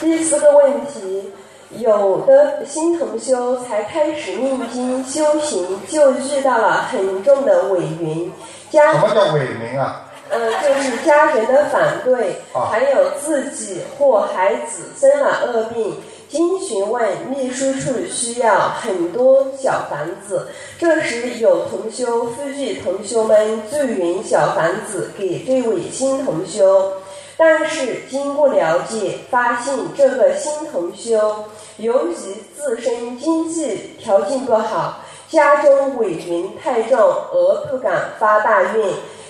[0.00, 1.32] 第四个问题，
[1.78, 8.30] 有的新同修才开始念经修行，就遇到了很重的伪云，
[8.70, 10.06] 家什么叫伪云啊？
[10.30, 15.96] 呃，就是家人的反对，啊还有自己或孩子生了恶病，
[16.28, 20.46] 经询问秘书处需要很多小房子，
[20.78, 26.92] 这时有同修呼吁同修们助云小房子给这位新同修，
[27.40, 31.46] 但是经过了解，发现这个新同修
[31.78, 32.14] 由于
[32.54, 34.98] 自身经济条件不好，
[35.30, 38.88] 家中委员太重而不敢发大愿。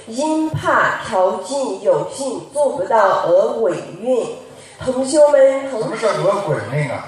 [0.08, 4.26] 因怕条件有限做不到而违愿，
[4.84, 7.06] 同修们什么叫恶鬼命啊？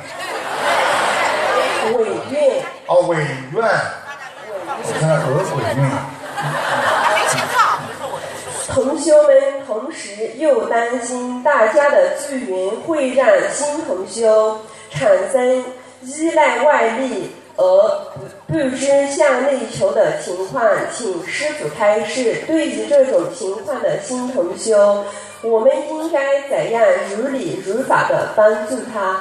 [1.99, 3.17] 违愿，哦，违
[3.53, 3.65] 愿，
[4.85, 6.12] 我看到恶鬼命啊。
[8.83, 9.33] 同修们
[9.67, 14.59] 同时又担心大家的助缘会让新同修
[14.91, 15.65] 产生
[16.03, 17.65] 依赖外力而
[18.49, 22.43] 不不知向内求的情况，请师傅开示。
[22.47, 25.05] 对于这种情况的新同修，
[25.43, 26.83] 我们应该怎样
[27.15, 29.21] 如理如法的帮助他？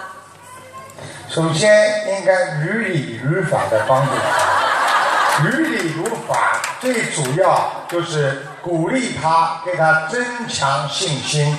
[1.30, 1.70] 首先
[2.10, 5.01] 应该如理如法的帮助他，
[5.44, 11.58] 如理如法，最主要就是鼓励他，给他增强信心，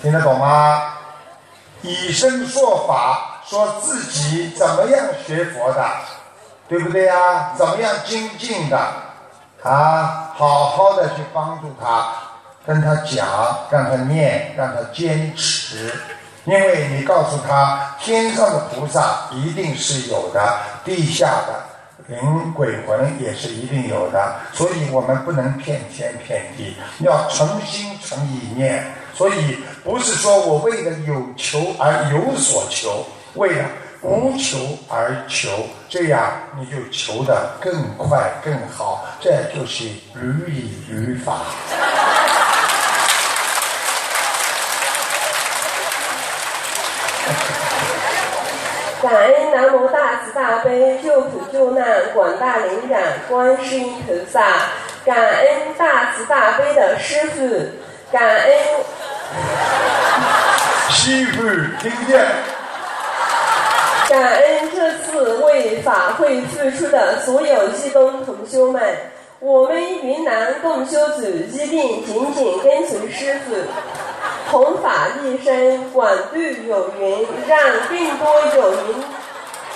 [0.00, 0.94] 听得懂吗？
[1.82, 5.84] 以身说法，说自己怎么样学佛的，
[6.68, 7.52] 对不对呀？
[7.56, 8.78] 怎么样精进的，
[9.62, 12.08] 啊，好好的去帮助他，
[12.64, 13.26] 跟他讲，
[13.70, 15.92] 让他念，让他坚持。
[16.44, 21.64] 因为你告诉他，天上的菩萨一定是有的，地下的
[22.08, 28.84] 灵鬼魂也是一定有的，所以我们不能骗天骗地，要诚心诚意念。
[29.14, 33.64] 所以不是说我为了有求而有所求，为了
[34.00, 35.48] 无求而求，
[35.88, 41.40] 这样你就求得更快更好，这就是如理如法。
[49.02, 51.84] 感恩南无大慈大悲救苦救难
[52.14, 54.40] 广大灵感观世音菩萨，
[55.04, 57.42] 感恩大慈大悲的师傅，
[58.12, 58.54] 感恩
[60.90, 61.42] 媳妇
[61.80, 62.24] 听见？
[64.08, 68.80] 感恩这次为法会付出的所有义工同修们，
[69.44, 69.74] 我们
[70.04, 73.56] 云南共修组一定紧紧跟随师傅，
[74.52, 78.80] 弘法利生，广度有缘，让更多有缘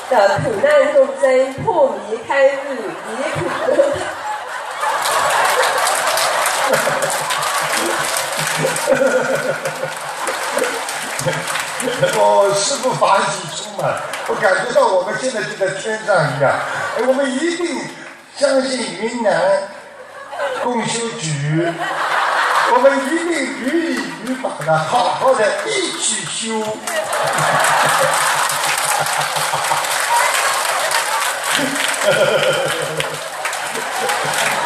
[0.09, 2.51] 的苦难众生破迷开悟，
[3.11, 3.83] 离苦得乐。
[12.19, 16.53] 我师父法喜充满，我感觉到我们现在就在天上一样。
[16.97, 17.67] 哎，我们一定
[18.39, 19.32] 相信云南
[20.62, 21.72] 共修局，
[22.70, 23.32] 我们一定
[23.64, 26.61] 如理如法的，好好的一起修。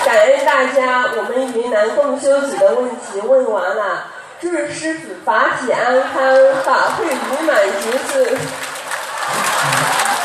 [0.04, 4.04] 感恩大家，我们云南共修组的问题问完了，
[4.40, 6.20] 祝师傅法体安康，
[6.64, 7.16] 法会圆
[7.46, 8.36] 满结束。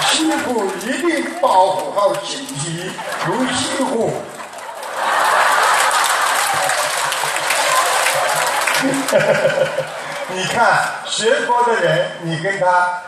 [0.07, 2.91] 师傅一定保护好身体，
[3.25, 4.13] 如西湖。
[10.29, 13.01] 你看学佛的人，你跟他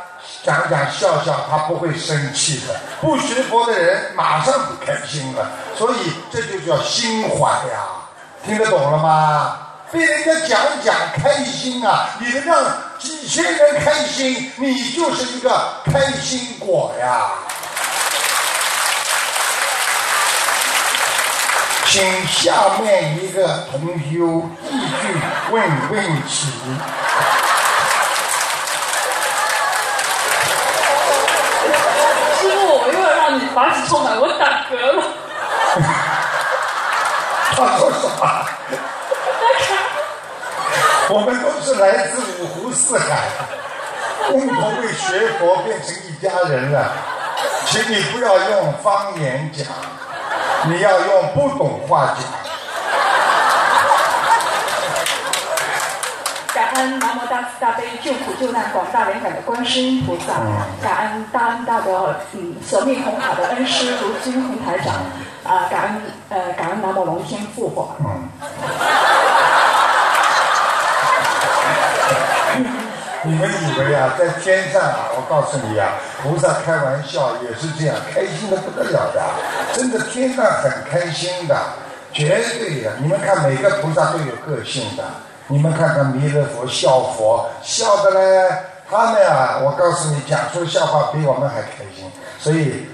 [0.43, 5.49] 讲讲笑笑，他不会生气的；不学佛的人，马上不开心了。
[5.77, 7.87] 所以这就叫心怀呀，
[8.45, 9.59] 听得懂了吗？
[9.91, 12.63] 被人家讲讲开心啊，你能让
[12.99, 17.29] 几千人开心，你就是一个开心果呀。
[21.85, 25.21] 请下面一个同修继续
[25.51, 26.47] 问问题。
[32.39, 35.03] 师傅，我又要让你法喜充满，我打嗝了。
[37.55, 38.45] 他说什么？
[41.09, 43.29] 我们都是来自五湖四海，
[44.29, 46.91] 共同为学佛变成一家人了。
[47.65, 49.65] 请你不要用方言讲，
[50.65, 52.17] 你要用不懂话讲。
[56.53, 60.33] 感恩南无大慈大悲救苦救难广大灵感的观世音菩萨，
[60.83, 64.93] 感恩大恩大德嗯舍命弘法的恩师卢军宏台长，
[65.45, 67.95] 啊、感恩呃感恩南无龙天护法。
[68.03, 68.27] 嗯。
[73.27, 79.21] 你们以为啊，在天上啊，我告诉你啊，菩萨开玩笑也是这样，开心的不得了的，
[79.73, 81.55] 真的天上很开心的。
[82.13, 82.91] 绝对的。
[82.99, 85.03] 你们看每个菩萨都有个性的，
[85.47, 88.49] 你们看看弥勒佛笑佛笑的嘞，
[88.89, 92.09] 他们啊，我告诉你，讲出笑话比我们还开心。
[92.39, 92.87] 所以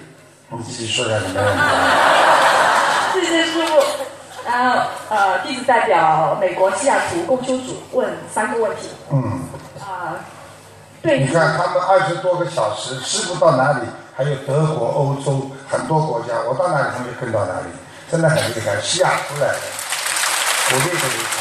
[0.50, 1.46] 你自己说下你们。
[3.14, 3.80] 谢谢师傅。
[4.46, 8.90] 然后呃，弟子代表美国西雅图共修组问三个问题。
[9.12, 9.40] 嗯。
[9.94, 10.16] 啊，
[11.02, 11.20] 对。
[11.20, 13.80] 你看他们二十多个小时，师傅到哪里？
[14.16, 17.68] 还有德国、欧洲很多国家，我到哪里他们就跟到哪里，
[18.12, 18.80] 真的很厉害。
[18.82, 19.56] 西雅图来的，
[20.70, 21.36] 鼓励鼓励他。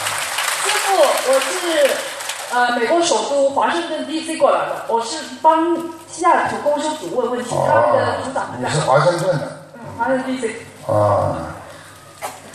[0.65, 0.97] 师傅，
[1.33, 1.91] 我是
[2.51, 4.37] 呃美国首都华盛顿 D.C.
[4.39, 5.77] 过来的，我是帮
[6.09, 9.59] 西雅图公修组问问题，他们的组长你是华盛顿的？
[9.75, 10.57] 嗯，华盛顿 D.C.
[10.87, 11.37] 啊。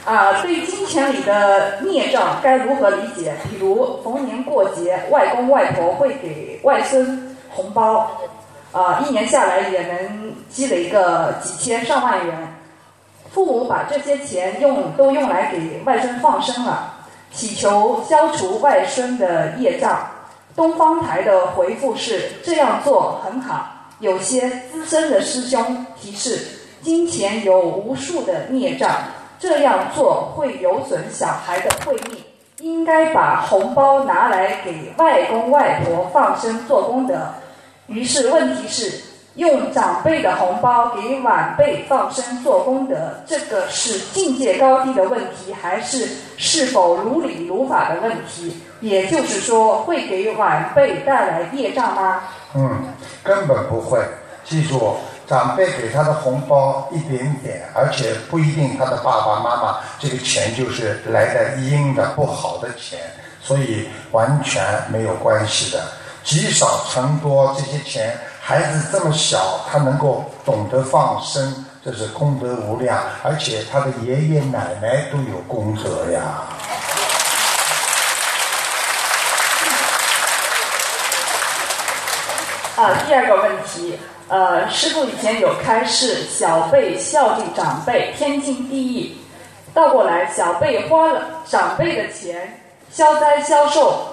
[0.07, 3.33] 啊，对金钱里的孽障该如何理解？
[3.49, 8.09] 比如逢年过节，外公外婆会给外孙红包。
[8.71, 12.55] 啊，一年下来也能积累个几千上万元。
[13.31, 16.93] 父母把这些钱用都用来给外孙放生了，
[17.33, 20.07] 祈求消除外孙的业障。
[20.55, 23.73] 东方台的回复是这样做很好。
[23.99, 26.39] 有些资深的师兄提示，
[26.81, 28.89] 金钱有无数的孽障，
[29.39, 32.23] 这样做会有损小孩的慧命，
[32.59, 37.15] 应该把红包拿来给外公外婆放生做功德。
[37.87, 38.99] 于是问题是，
[39.35, 46.07] 用长辈的红包给晚辈放生做功德，这个是境界高低的问题，还是
[46.37, 48.61] 是否如理如法的问题？
[48.81, 52.23] 也就是说，会给晚辈带来业障吗？
[52.55, 53.99] 嗯，根本不会。
[54.43, 54.95] 记住，
[55.27, 62.97] 长辈给他的红包一点点，而且不一定他的爸爸妈妈这个钱就是来的阴的不好的钱，
[63.41, 65.83] 所以完全没有关系的。
[66.23, 76.43] 积少成多，这些钱，孩子这么小，他能够懂得放生，这是功德无量，而且他的爷爷奶奶都有功德呀。
[82.77, 83.97] 啊，第二个问题，
[84.27, 89.17] 呃，师傅以前有开示，小辈孝敬长辈，天经地义。
[89.73, 92.61] 倒过来，小辈花了长辈的钱，
[92.91, 94.09] 消灾消寿。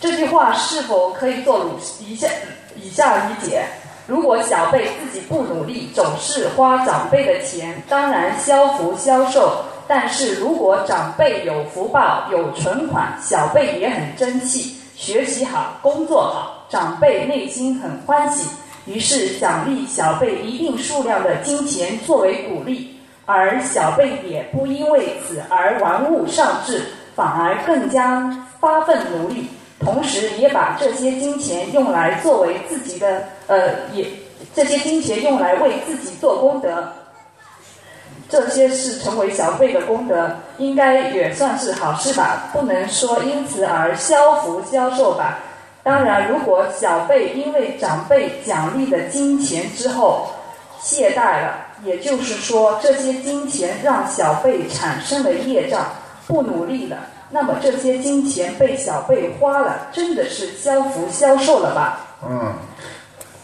[0.00, 1.70] 这句话是否可以做
[2.00, 2.28] 以下
[2.74, 3.62] 以下理解？
[4.08, 9.64] 如果小辈自己不努力，总是花长辈的钱，当然消福消寿。
[9.86, 18.48] 但是如果长辈有福报、有存款，小辈也很争气，学习好、工作好，长辈内心很欢喜，
[18.84, 26.82] 于是奖励小辈一定数量的金钱作为鼓励，而小辈也不因为此而玩物丧志，
[27.14, 29.48] 反而更加发奋努力。
[29.80, 34.04] 同时，也把这些金钱用来作为自己的呃，也
[34.54, 36.92] 这些金钱用来为自己做功德，
[38.28, 42.50] 这些是成为小辈的功德，应该也算是好事吧？
[42.52, 45.38] 不能说因此而消福消寿吧？
[45.88, 50.28] 当然，如果小辈因为长辈奖励的金钱之后
[50.78, 55.86] 懈怠了，也就是说这些金钱让小辈产生了业障，
[56.26, 56.98] 不努力了。
[57.30, 62.00] 那么这些金钱被小辈花了，真的是消福消寿了吧？
[62.22, 62.52] 嗯，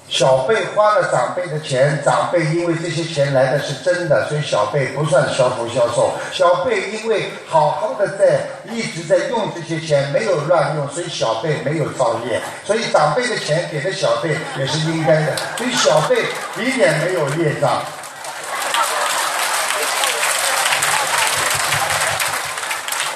[0.06, 6.12] 小辈花了长辈的钱，长辈因为这些钱来的是真的，所以小辈不算消福消寿。
[6.30, 8.40] 小辈因为好好的在
[8.70, 12.40] 一直在用这些钱，没有乱用，所以小辈没有造业。
[12.64, 16.26] 所以长辈的钱给的小辈也是应该的，所以小辈
[16.62, 17.82] 一点没有业障。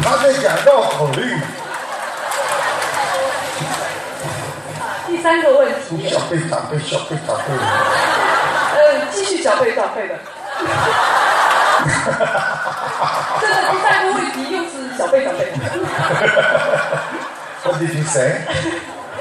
[0.03, 1.41] 他在讲绕口令。
[5.29, 6.09] 三个问题。
[6.09, 7.43] 小辈长辈，小辈长辈。
[8.75, 8.79] 呃，
[9.13, 10.15] 继续小辈长辈的。
[13.39, 15.53] 这个第三个问题又是小辈长辈。
[17.67, 18.41] 问题是谁？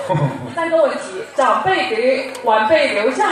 [0.07, 3.25] 第三个问题，长辈给晚辈留下。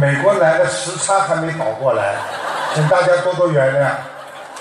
[0.00, 2.14] 美国来的时差还没倒过来，
[2.74, 3.90] 请大家多多原谅。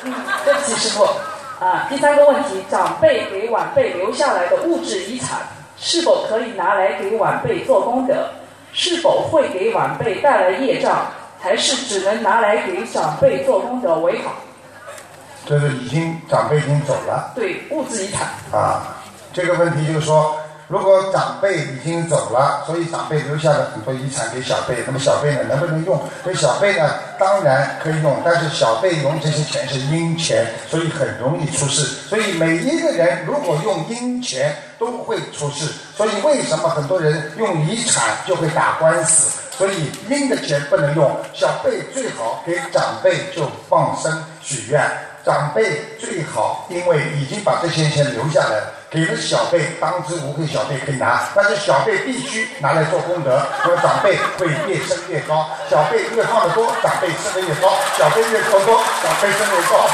[0.04, 0.14] 嗯，
[0.44, 1.08] 对不起，师傅。
[1.64, 5.40] 啊，第三个问题，长辈给晚辈留下来的物质遗产，
[5.78, 8.30] 是否可以拿来给晚辈做功德？
[8.74, 11.08] 是否会给晚辈带来业障？
[11.40, 14.34] 还是只能拿来给长辈做功德为好？
[15.46, 17.32] 这是已经长辈已经走了。
[17.34, 18.28] 对，物质遗产。
[18.52, 18.98] 啊，
[19.32, 20.36] 这个问题就是说。
[20.74, 26.02] 如果长辈已经走了，所以长辈留下了很多遗产给小辈，那么小辈呢能不能用？
[26.24, 31.84] 所以小辈呢当然可以用，但是小辈用这些钱是阴钱，所以很容易出事。
[32.10, 35.72] 所以每一个人如果用阴钱都会出事。
[35.96, 39.42] 所以为什么很多人用遗产就会打官司？
[39.56, 41.16] 所以阴的钱不能用。
[41.34, 44.12] 小辈最好给长辈就放生
[44.42, 44.82] 许愿，
[45.24, 59.90] 长辈最好，因为已经把这些钱留下来了，给了小辈当之无愧，小辈可以拿，但是小辈必须拿来做功德，因为长辈会越升越高，小辈越放得多，长辈升得越高，小辈越做多，长辈升得越高。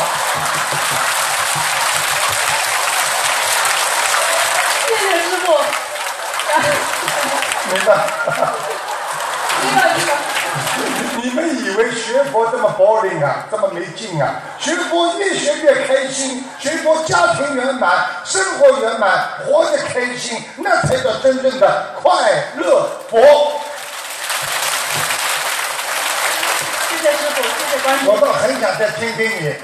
[4.85, 5.47] 谢谢师傅。
[7.71, 7.89] 明白？
[9.61, 10.11] 听了听了。
[11.21, 14.35] 你们以为学佛这么 boring 啊，这么没劲啊？
[14.59, 22.11] 学佛越学越开心，学佛家庭圆满，生活圆满，活得开心，那才叫真正的快
[22.57, 23.21] 乐佛。
[26.89, 28.19] 谢谢师傅，谢谢关我。
[28.19, 29.55] 倒很想再听听你，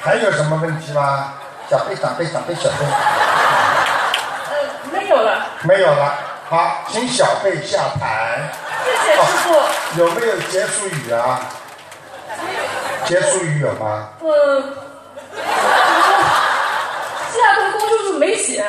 [0.00, 1.34] 还有什么问题吗？
[1.68, 2.86] 小贝、长辈、长辈、小贝，
[4.46, 4.54] 呃，
[4.92, 6.14] 没有了，没有了。
[6.48, 8.48] 好，请小贝下台。
[8.84, 9.54] 谢谢师傅。
[9.98, 11.40] 有没有结束语啊？
[13.06, 14.08] 结束语有吗？
[14.20, 14.62] 呃，
[17.32, 18.60] 下头公叔叔没写，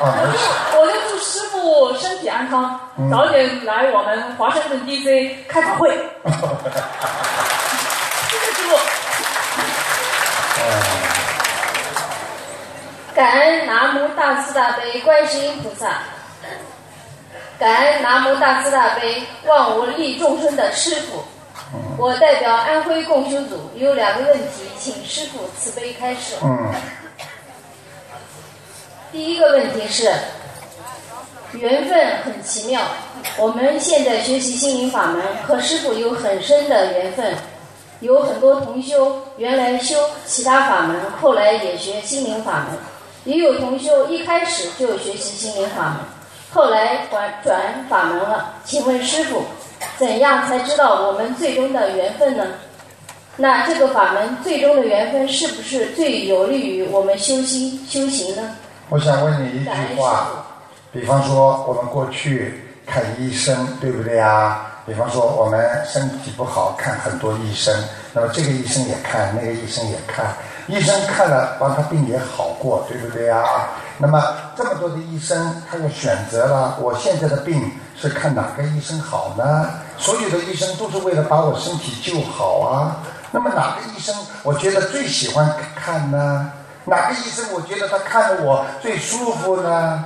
[0.00, 0.44] 啊，没写。
[0.76, 2.80] 我就祝师傅身体安康，
[3.10, 5.88] 早点来我们华盛顿 DC 开法会。
[8.28, 8.76] 谢谢师傅。
[13.14, 15.86] 感恩南无大慈大悲观世音菩萨，
[17.58, 21.24] 感恩南无大慈大悲万无利众生的师傅。
[21.98, 26.34] 我代表安徽共修组有两个问题，请师傅慈悲开示。
[26.42, 26.72] 嗯，
[29.10, 30.12] 第一个问题是，
[31.52, 32.82] 缘分很奇妙。
[33.38, 37.34] 我们现在学习心灵法门，和师傅有很深的缘分。
[38.00, 39.96] 有很多同修原来修
[40.26, 42.76] 其他法门，后来也学心灵法门；
[43.24, 45.96] 也有同修一开始就学习心灵法门，
[46.52, 48.54] 后来转转法门了。
[48.66, 49.44] 请问师傅，
[49.98, 52.44] 怎样才知道我们最终的缘分呢？
[53.36, 58.42] 那这个法门最终的缘分是不是最有利于我们修心修行呢？
[58.88, 60.46] 我想问你一句话，
[60.92, 64.82] 比方说我们过去看医生，对不对啊？
[64.86, 67.74] 比方说我们身体不好，看很多医生，
[68.12, 70.32] 那么这个医生也看，那个医生也看，
[70.68, 73.42] 医生看了，帮他病也好过，对不对啊？
[73.98, 74.22] 那么
[74.56, 77.70] 这么多的医生，他就选择了，我现在的病
[78.00, 79.70] 是看哪个医生好呢？
[79.98, 82.96] 所有的医生都是为了把我身体救好啊。
[83.30, 86.50] 那么哪个医生我觉得最喜欢看呢？
[86.84, 90.04] 哪个医生我觉得他看着我最舒服呢？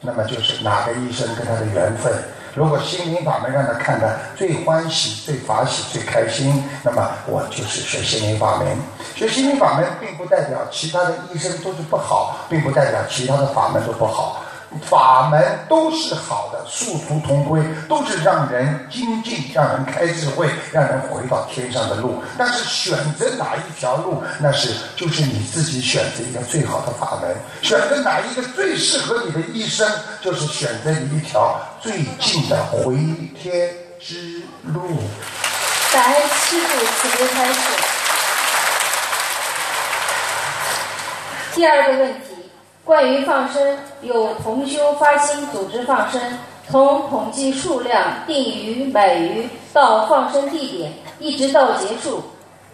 [0.00, 2.12] 那么就是哪个医生跟他的缘分。
[2.54, 8.76] 如果心灵法门让他看的最欢喜、最法喜、最开心，那么我就是学心灵法门。
[9.14, 14.39] 学心灵法门并不代表其他的医生都是不好，并不代表其他的法门都不好。
[14.88, 22.22] 法门都是好的，殊途同归，都是让人精进、让人开智慧、让人回到天上的路。
[22.38, 27.34] 但是选择哪一条路，那是就是你自己选择一个最好的法门。
[27.62, 29.90] 选择哪一个最适合你的一生，
[30.22, 32.94] 就是选择一条最近的回
[33.40, 33.68] 天
[33.98, 34.98] 之路。
[35.92, 37.58] 白师父慈悲开始。
[41.52, 42.29] 第二个问题，
[42.84, 46.20] 关于放生，有同修发心组织放生，
[46.68, 52.22] 从统计数量、定鱼、买鱼到放生地点，一直到结束，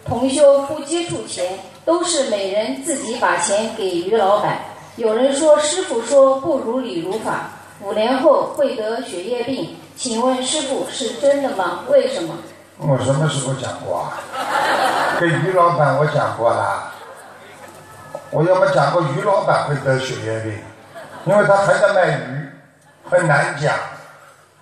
[0.05, 4.59] 同修不接触钱，都是每人自己把钱给于老板。
[4.95, 7.51] 有人说师傅说不如理如法，
[7.81, 11.81] 五年后会得血液病，请问师傅是真的吗？
[11.89, 12.33] 为什么？
[12.79, 14.17] 我什么时候讲过啊？
[15.19, 16.93] 跟于老板我讲过了。
[18.29, 20.59] 我要么讲过于老板会得血液病，
[21.25, 22.49] 因为他还在卖鱼，
[23.09, 23.73] 很难讲。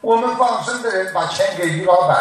[0.01, 2.17] 我们放生的人把钱给于老板，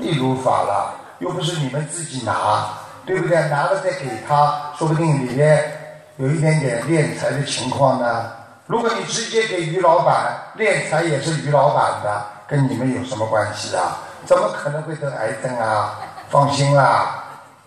[0.00, 2.70] 易如法了，又不是你们自己拿，
[3.06, 3.38] 对不对？
[3.48, 8.32] 拿了再给他，说不定里面有一点点敛财的情况呢。
[8.66, 13.96] 如果你直接给于老板，敛财也是于老板的，跟你们有什么关系啊？
[14.26, 16.00] 怎么可能会得癌症啊？
[16.28, 17.24] 放心啦，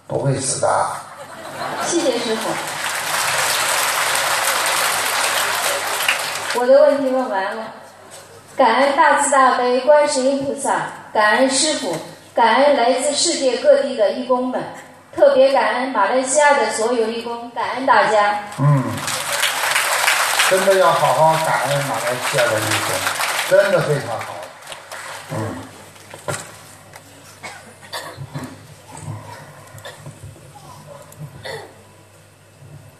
[0.07, 0.85] 不会死的。
[1.83, 2.80] 谢谢师傅。
[6.53, 7.63] 我的问题问完了，
[8.57, 10.81] 感恩大慈大悲观世音菩萨，
[11.13, 11.95] 感恩师傅，
[12.35, 14.61] 感恩来自世界各地的义工们，
[15.15, 18.39] 特别感恩马来西亚的所有义工，感恩大家。
[18.59, 18.83] 嗯，
[20.49, 22.93] 真的要好好感恩马来西亚的义工，
[23.49, 24.33] 真的非常好。
[25.31, 25.55] 嗯。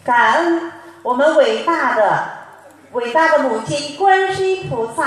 [0.02, 0.72] 感恩
[1.02, 2.28] 我们伟大的、
[2.92, 5.02] 伟大的母亲观世音菩萨，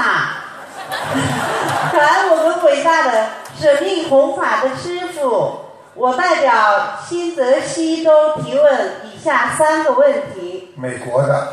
[1.94, 3.28] 感恩我们伟大的
[3.60, 5.60] 舍命弘法的师傅，
[5.94, 10.74] 我代表新泽西州提问以下三个问题。
[10.76, 11.48] 美国的，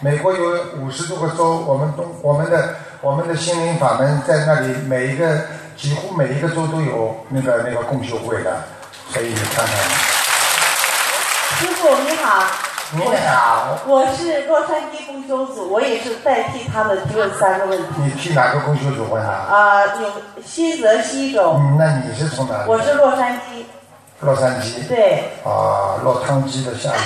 [0.00, 5.40] 美国有五十多个州，我们东我们的我们的心灵法门在那里，每一个
[5.78, 8.54] 几乎每一个州都有那个那个共修会的，
[9.14, 9.74] 所以你看看，
[11.58, 12.44] 师傅你好，
[12.92, 17.86] 你好，我是洛杉矶公修组，我也是代替他们提问三个问题。
[17.98, 19.46] 你去哪个公修组问啊？
[19.48, 20.10] 啊、有
[20.44, 22.68] 新泽西州，嗯，那你是从哪里？
[22.68, 23.62] 我是洛杉矶，
[24.18, 24.88] 洛杉矶。
[24.88, 25.30] 对。
[25.44, 27.00] 啊，落汤鸡的下面。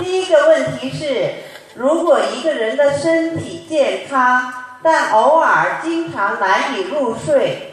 [0.02, 1.32] 第一个问题是，
[1.76, 7.69] 如果一个人的身体健康，但偶尔经常难以入睡，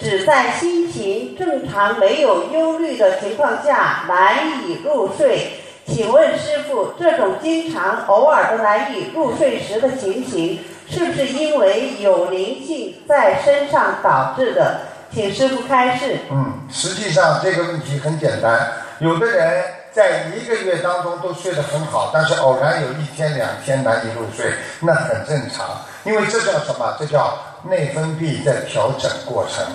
[0.00, 4.34] 只在心情正常、没有忧虑的情况下难
[4.66, 14.80] 以入睡，请问师傅，这种经常、偶尔的难以入睡时的情形，是不是因为有灵性在身上导致的？
[15.12, 16.16] 请师傅开示。
[16.30, 25.66] 嗯，实际上这个问题很简单，有的人在一个月当中都睡得很好，但是偶然有一天两天难以入睡，那很正常，
[26.04, 26.96] 因为这叫什么？
[26.98, 27.36] 这叫
[27.68, 29.66] 内分泌在调整过程。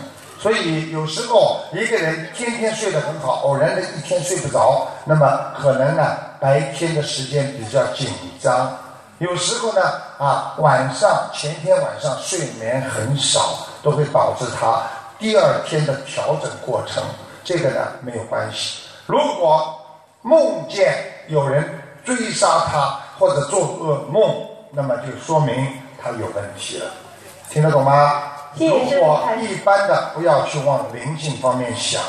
[0.45, 8.07] 所以有时候一个人天天睡得很好，偶然的一天睡不着，那么可能呢白天的时间比较紧
[8.39, 8.77] 张。
[9.17, 9.81] 有时候呢
[10.19, 14.83] 啊晚上前天晚上睡眠很少，都会导致他
[15.17, 17.01] 第二天的调整过程。
[17.43, 18.83] 这个呢没有关系。
[19.07, 19.75] 如果
[20.21, 20.95] 梦见
[21.27, 21.67] 有人
[22.03, 25.55] 追杀他或者做噩梦，那么就说明
[25.99, 26.85] 他有问题了。
[27.49, 28.34] 听得懂吗？
[28.57, 32.01] 如果一般的不要去往灵性方面想，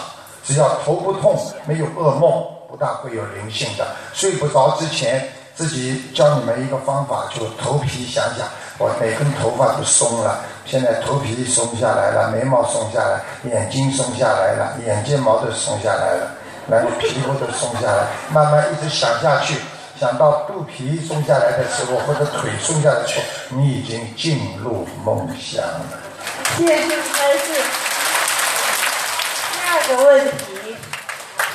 [0.44, 3.86] 只要头不痛，没有噩梦，不大会有灵性的。
[4.12, 8.46] 睡不着之前，自己教你们一个方法，就头皮想想，
[8.78, 13.20] 我哪根头发都松了，现在头皮松下来了，眉毛松下来，
[13.50, 16.30] 眼睛松下来了，眼睫毛都松下来了，
[16.68, 19.58] 然后皮肤都松下来，慢慢一直想下去。
[19.98, 26.05] 想到肚皮松下来的时候，或者腿松下来的时候，你已经进入梦乡了。
[26.56, 27.52] 谢谢师傅开示。
[29.52, 30.76] 第二个问题，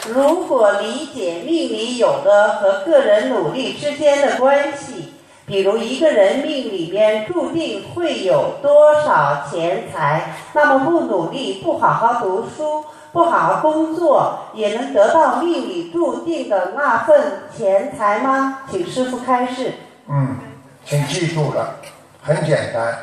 [0.10, 5.14] 如果理解命里有的和个人努力之间的关系，
[5.46, 18.60] 比如一个人命里面注定会有多少钱财，那么不努力，不好好读书，不好好工作，也能得到命里注定的那份钱财吗？
[18.70, 19.74] 请师傅开示。
[20.08, 20.38] 嗯，
[20.86, 21.76] 请记住了，
[22.22, 22.98] 很简单，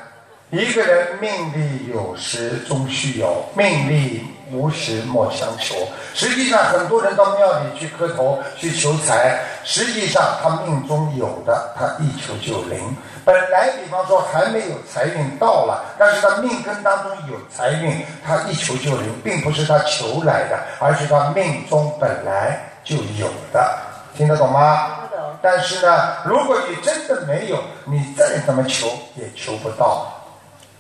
[0.51, 5.75] 一个人命里有时终须有，命里无时莫强求。
[6.15, 12.81] 实际上，很多人到庙里去磕头去求财，实际上他命中有的，他一求就灵。
[13.27, 23.79] 本来，比方说还没有财运到了，但是他命根当中有财运，他一求就灵，并不是他求来的，而是他命中本来就有的。
[24.17, 24.87] 听得懂吗？
[25.03, 30.11] 听得懂但是呢，如果你真的没有，你再怎么求也求不到，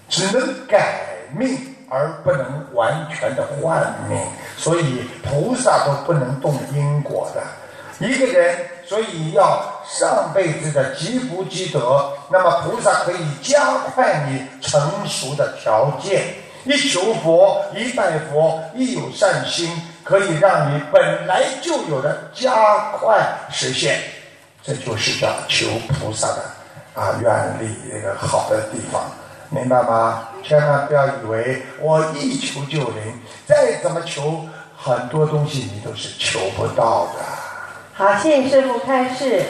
[0.09, 1.01] 只能改
[1.37, 4.19] 命，而不能完全的换命。
[4.57, 7.43] 所以菩萨都不能动因果的。
[7.99, 8.57] 一个人，
[8.87, 16.25] 所以要上辈子的积福积德，那么菩萨可以加快你成熟的条件。
[16.65, 19.71] 一求佛，一拜佛，一有善心，
[20.05, 23.19] 可以让你本来就有的加快
[23.51, 23.99] 实现。
[24.63, 26.45] 这就是叫求菩萨的
[26.95, 27.31] 啊愿
[27.61, 29.03] 力那个好的地方，
[29.51, 30.29] 明白吗？
[30.43, 34.47] 千万不要以为我一求就灵，再怎么求，
[34.77, 37.25] 很多东西你都是求不到的。
[37.95, 39.45] 好，谢谢师傅开示。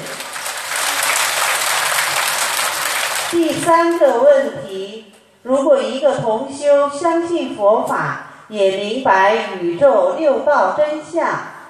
[3.31, 11.29] 第三个问题：如果一个同修相信佛法，也明白宇宙六道真相，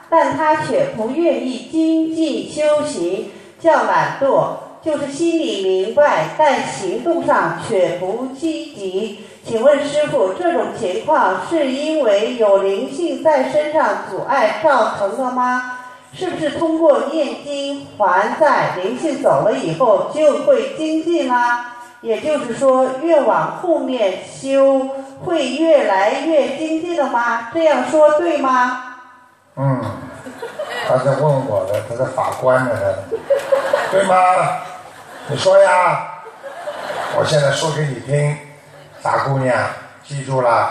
[0.09, 9.24] 但他却不愿意精进修行，叫懒惰，就是心里明白，但行动上却不积极。
[9.45, 15.79] 请问师傅，这种情况是因为有灵性在身上阻碍造成的吗？
[16.12, 21.74] 是不是通过念经还债，灵性走了以后就会精进啦？
[22.01, 24.89] 也就是说，越往后面修
[25.24, 27.51] 会越来越精进了吗？
[27.53, 28.85] 这样说对吗？
[29.57, 29.81] 嗯，
[30.89, 32.70] 他是问我的，他是法官呢，
[33.91, 34.14] 对吗？
[35.28, 36.09] 你说呀，
[37.16, 38.36] 我现在说给你听，
[39.03, 39.57] 傻姑娘，
[40.07, 40.70] 记住了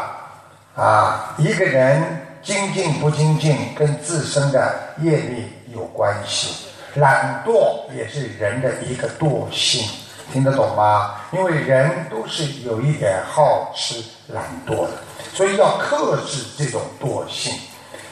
[0.75, 2.01] 啊，一个人
[2.43, 9.87] 精进不精进跟自身的业力有关系，懒惰也是人的一个惰性。
[10.31, 11.15] 听得懂吗？
[11.31, 14.89] 因为人都是有一点好吃懒惰的，
[15.33, 17.53] 所以要克制这种惰性。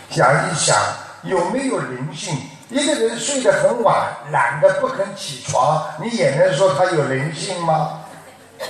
[0.09, 0.75] 想一想，
[1.23, 2.35] 有没有灵性？
[2.69, 8.01] 一个人睡得很晚，懒得不肯起床，你也能说他有灵性吗？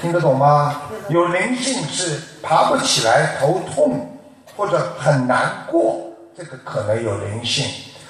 [0.01, 0.81] 听得懂吗？
[1.07, 4.17] 有灵性是爬不起来、头痛
[4.57, 6.01] 或者很难过，
[6.37, 7.65] 这个可能有灵性。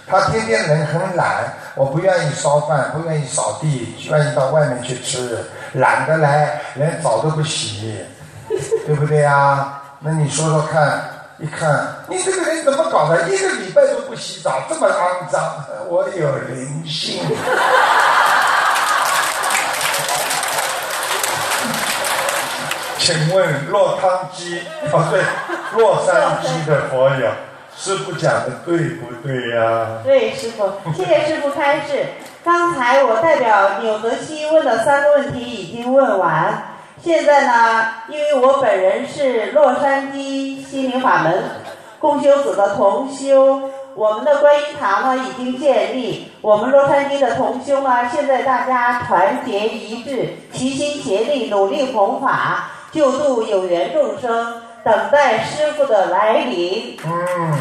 [0.08, 7.96] 他天天人很懒，我不愿意烧饭，不愿意扫地，愿意到外面去吃，懒得来，连澡都不洗，
[8.86, 9.82] 对不对呀？
[10.00, 11.04] 那你说说看，
[11.38, 13.28] 一看你这个人怎么搞的？
[13.28, 17.22] 一个礼拜都不洗澡，这么肮脏，我有灵性。
[22.98, 24.62] 请问落汤鸡
[24.92, 25.22] 哦对，
[25.78, 27.30] 洛杉矶的佛友，
[27.78, 30.02] 师傅讲的对不对呀？
[30.04, 32.06] 对，师傅，谢谢师傅开示。
[32.44, 41.44] 刚才我代表纽泽西问的三个问题已经问完，现在呢，因为我本人是洛杉矶心灵法门
[42.00, 52.72] 共修组的同修，我们的观音堂呢已经建立，我们洛杉矶的同修呢，现在大家团结一致，齐心协力，努力弘法。
[52.92, 56.98] 救度有缘众生，等待师傅的来临。
[57.06, 57.60] 嗯，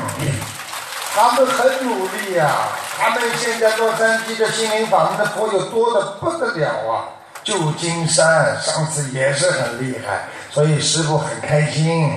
[1.12, 2.48] 他们很努力呀、
[2.96, 7.10] 他们现在洛杉矶的心灵法门的佛友多的不得了啊！
[7.44, 12.10] 旧金山上次也是很厉害，所以师傅很开心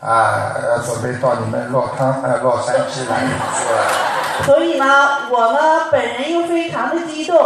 [0.00, 0.54] 啊，
[0.86, 4.44] 准备到你们洛康呃洛杉矶来一次。
[4.46, 7.36] 所以呢，我呢本人又非常的激动，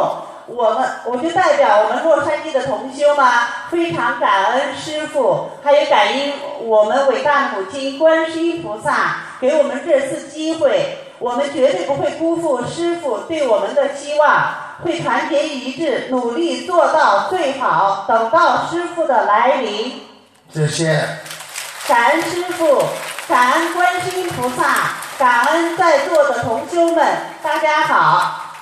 [0.46, 20.02] 我们我就代表我们洛杉矶的同修嘛，非常感恩师傅，还有感恩我们伟大母亲观世音菩萨给我们这次机会，我们绝对不会辜负师傅对我们的期望，会团结一致，努力做到最好，等到师傅的来临。
[20.52, 21.06] 谢谢。
[21.86, 22.82] 感恩师傅，
[23.28, 24.64] 感恩观世音菩萨，
[25.18, 27.06] 感恩在座的同修们，
[27.42, 28.54] 大家好，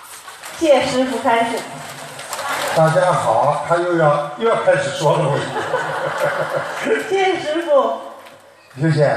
[0.59, 1.59] 谢师傅开始。
[2.77, 5.39] 大家好，他又要又要开始说了，
[6.85, 8.01] 谢谢师傅。
[8.81, 9.17] 谢谢。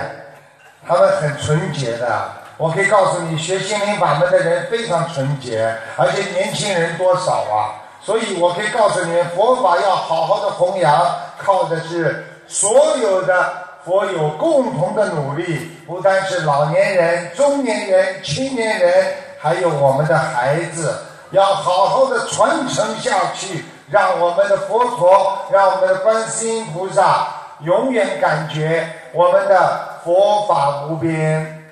[0.88, 7.76] 他们很纯洁的，我可以告诉你，学心灵法门的人非常纯洁，而且年轻人多少啊？
[8.02, 11.06] 所以我可以告诉你，佛法要好好的弘扬，
[11.38, 13.52] 靠的是所有的
[13.84, 20.96] 佛友共同的努力，不单是老年人、中年人、青年人，还有我们的孩子，
[21.32, 27.28] 要好好的传承下去，让我们的佛陀，让我们的观世音菩萨
[27.64, 31.65] 永远感觉我们的佛法无边。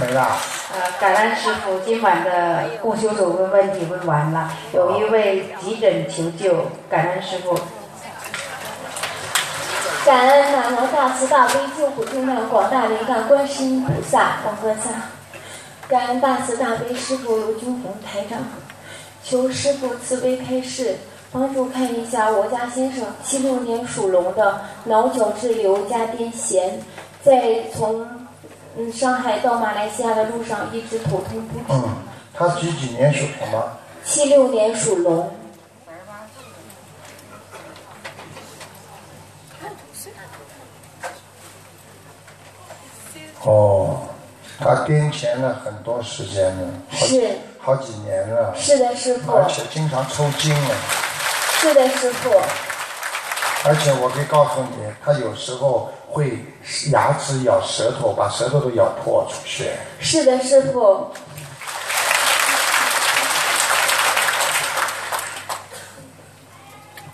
[0.00, 0.36] 没了？
[0.74, 7.58] 呃，感恩师傅，今晚的共修组问问题问完了，有一位急诊求救，感恩师傅。
[10.04, 14.90] 感恩南无大慈大悲救苦救难广大灵感观世音菩萨广观萨，
[15.88, 18.38] 感恩大慈大悲师傅卢军红台长，
[19.22, 20.96] 求师傅慈悲开示，
[21.30, 26.68] 帮助看一下我家先生七六年属龙的脑角质瘤加癫痫，
[27.22, 28.04] 在从
[28.76, 31.64] 嗯上海到马来西亚的路上一直头痛不止。
[31.68, 31.96] 嗯，
[32.32, 33.78] 他几几年属什么？
[34.04, 35.30] 七六年属龙，
[43.42, 44.00] 哦，
[44.58, 50.74] 他癫痫了很多时间了，是好几年了，是的师傅，而且经常抽筋了。
[51.60, 52.30] 是的师傅，
[53.64, 56.38] 而且我可以告诉你，他有时候会
[56.90, 59.74] 牙齿咬舌头，把舌头都咬破出血。
[59.98, 61.06] 是的师傅，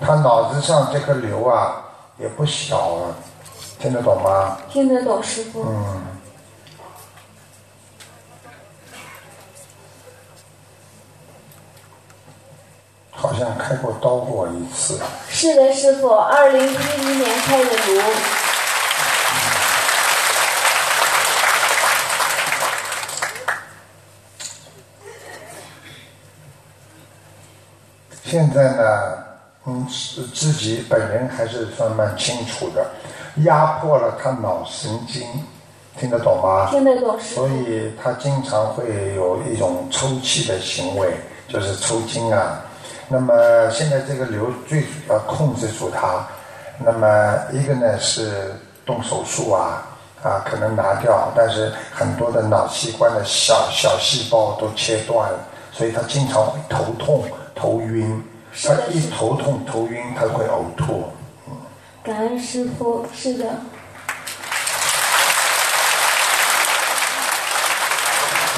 [0.00, 1.80] 他脑子上这颗瘤啊
[2.18, 3.14] 也不小啊，
[3.78, 4.58] 听得懂吗？
[4.68, 5.62] 听得懂师傅。
[5.62, 6.06] 嗯。
[13.12, 14.98] 好像开过刀过一次。
[15.28, 18.02] 是的，师傅，二零一一年开的颅。
[28.28, 29.18] 现在呢，
[29.64, 32.86] 嗯，是自己本人还是算蛮清楚的，
[33.44, 35.22] 压迫了他脑神经，
[35.98, 36.68] 听得懂吗？
[36.70, 38.84] 听得懂所以他经常会
[39.16, 41.08] 有一种抽泣的行为，
[41.48, 42.60] 就是抽筋啊。
[43.08, 43.32] 那么
[43.70, 46.26] 现在这个瘤最主要控制住它，
[46.78, 48.54] 那么一个呢是
[48.84, 49.88] 动手术啊，
[50.22, 55.38] 啊可能拿掉，但是很多的脑器官的小小细胞都切断了，
[55.72, 57.24] 所以他经常会头痛、
[57.58, 58.22] 头晕。
[58.64, 61.04] 他一头痛、头晕，他会呕吐。
[62.02, 63.44] 感恩师傅，是的。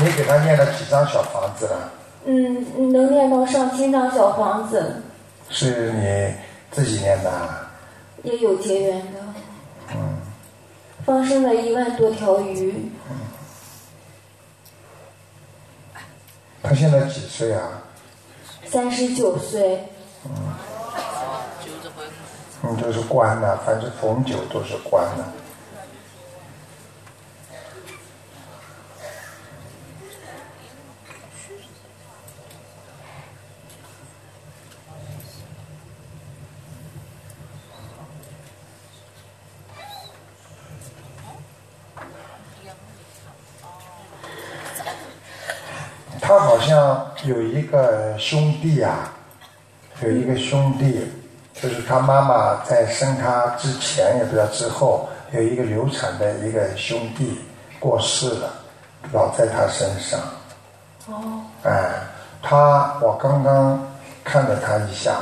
[0.03, 1.93] 你给他念了几张小房子了？
[2.25, 5.03] 嗯，能念到上千张小房子。
[5.51, 6.35] 是你
[6.71, 7.31] 自己念的？
[8.23, 9.21] 也有结缘的。
[9.95, 10.19] 嗯。
[11.05, 12.91] 放生了一万多条鱼。
[13.11, 13.17] 嗯。
[16.63, 17.83] 他现在几岁啊？
[18.71, 19.85] 三十九岁。
[20.25, 20.31] 嗯。
[22.63, 25.25] 嗯，都是关的，反正逢九都是关的。
[46.21, 49.13] 他好像有一个兄弟啊，
[50.01, 51.07] 有一个兄弟，
[51.53, 57.39] 就是他妈妈在生他之前也不知道之后，有一个流产的一个兄弟
[57.79, 58.51] 过世了，
[59.13, 60.19] 老在他身上。
[61.09, 61.43] 哦。
[61.65, 61.91] 哎，
[62.43, 63.87] 他我刚刚
[64.25, 65.17] 看了他一下，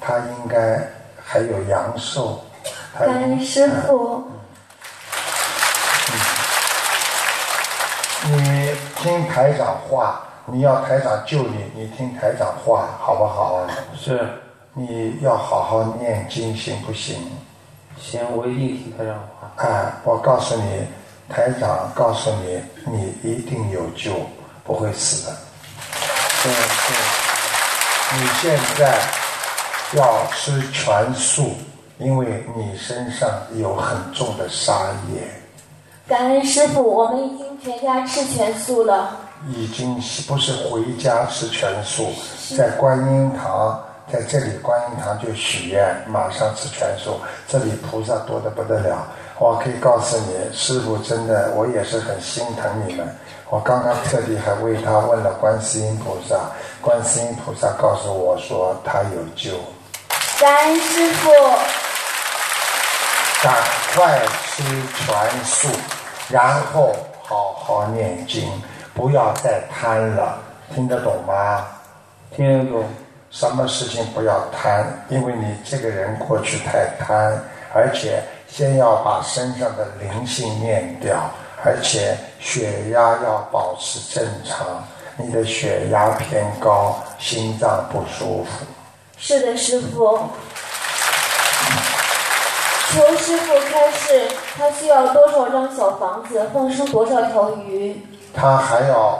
[0.00, 0.86] 他应该
[1.24, 2.44] 还有阳寿。
[2.98, 4.30] 感恩师傅。
[8.24, 10.22] 你听台长话。
[10.50, 13.68] 你要台长救你，你听台长话，好不好啊？
[13.96, 14.26] 是。
[14.74, 17.16] 你要好好念经，行不行？
[18.00, 19.50] 行，我一定听台长话。
[19.56, 20.86] 哎，我告诉你，
[21.28, 24.12] 台长告诉你，你一定有救，
[24.64, 25.36] 不会死的。
[26.42, 26.96] 对对。
[28.20, 28.98] 你现在
[29.94, 31.52] 要吃全素，
[31.98, 34.72] 因为你身上有很重的杀
[35.12, 35.28] 业。
[36.06, 39.27] 感恩师傅，我们已经全家吃全素了。
[39.46, 39.94] 已经
[40.26, 42.12] 不是回家吃全素，
[42.56, 43.80] 在观音堂，
[44.12, 47.20] 在这里观音堂就许愿，马上吃全素。
[47.46, 49.06] 这里菩萨多的不得了，
[49.38, 53.06] 我可以告诉你，师傅真的，我也是很心疼你们。
[53.50, 56.36] 我刚刚特地还为他问了观世音菩萨，
[56.82, 59.58] 观世音菩萨告诉我说他有救。
[60.40, 61.30] 感恩师傅，
[63.42, 63.54] 赶
[63.94, 64.20] 快
[64.50, 65.68] 吃全素，
[66.28, 68.50] 然后好好念经。
[68.98, 70.42] 不要再贪了，
[70.74, 71.64] 听得懂吗？
[72.34, 72.84] 听得懂。
[73.30, 74.84] 什么事情不要贪？
[75.08, 77.40] 因为你这个人过去太贪，
[77.72, 81.30] 而且先要把身上的灵性念掉，
[81.64, 84.66] 而且血压要保持正常。
[85.16, 88.66] 你的血压偏高，心脏不舒服。
[89.16, 90.18] 是的，师傅。
[92.90, 97.94] 求师傅开示，他需要多少张小房子，放生多少条鱼？
[98.34, 99.18] 他还要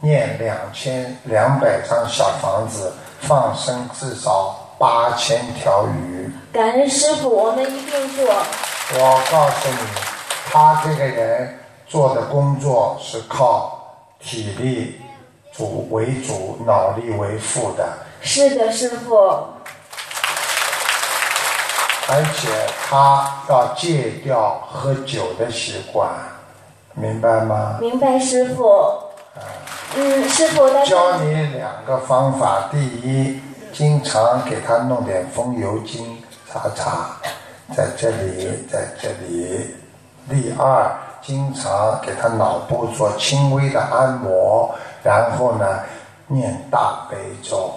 [0.00, 6.32] 念两千两百张小房子，放生至少八千条鱼。
[6.52, 8.26] 感恩师傅，我们一定做。
[8.94, 9.78] 我告诉你，
[10.50, 13.78] 他这个人做的工作是靠
[14.18, 15.00] 体力
[15.52, 17.88] 主为主，脑力为辅的。
[18.20, 19.16] 是的，师傅。
[22.12, 22.48] 而且
[22.88, 26.10] 他要戒掉喝酒的习惯。
[27.00, 27.78] 明白吗？
[27.80, 28.70] 明白，师傅。
[29.96, 33.40] 嗯，师傅，教你两个方法：第一，
[33.72, 37.16] 经常给他弄点风油精擦擦，
[37.74, 39.74] 在这里，在这里；
[40.28, 40.88] 第二，
[41.22, 44.72] 经常给他脑部做轻微的按摩，
[45.02, 45.80] 然后呢，
[46.26, 47.72] 念大悲咒，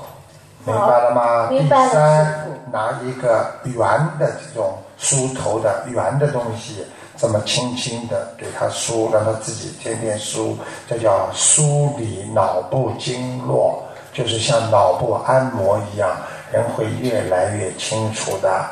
[0.65, 1.47] 明白了吗？
[1.49, 3.81] 明白第三，拿一个圆
[4.19, 6.85] 的这种梳头的圆的东西。
[7.23, 10.57] 这么轻轻的给他梳，让他自己天天梳，
[10.89, 16.17] 这叫梳理脑部经络，就是像脑部按摩一样，
[16.51, 18.65] 人会越来越清楚的。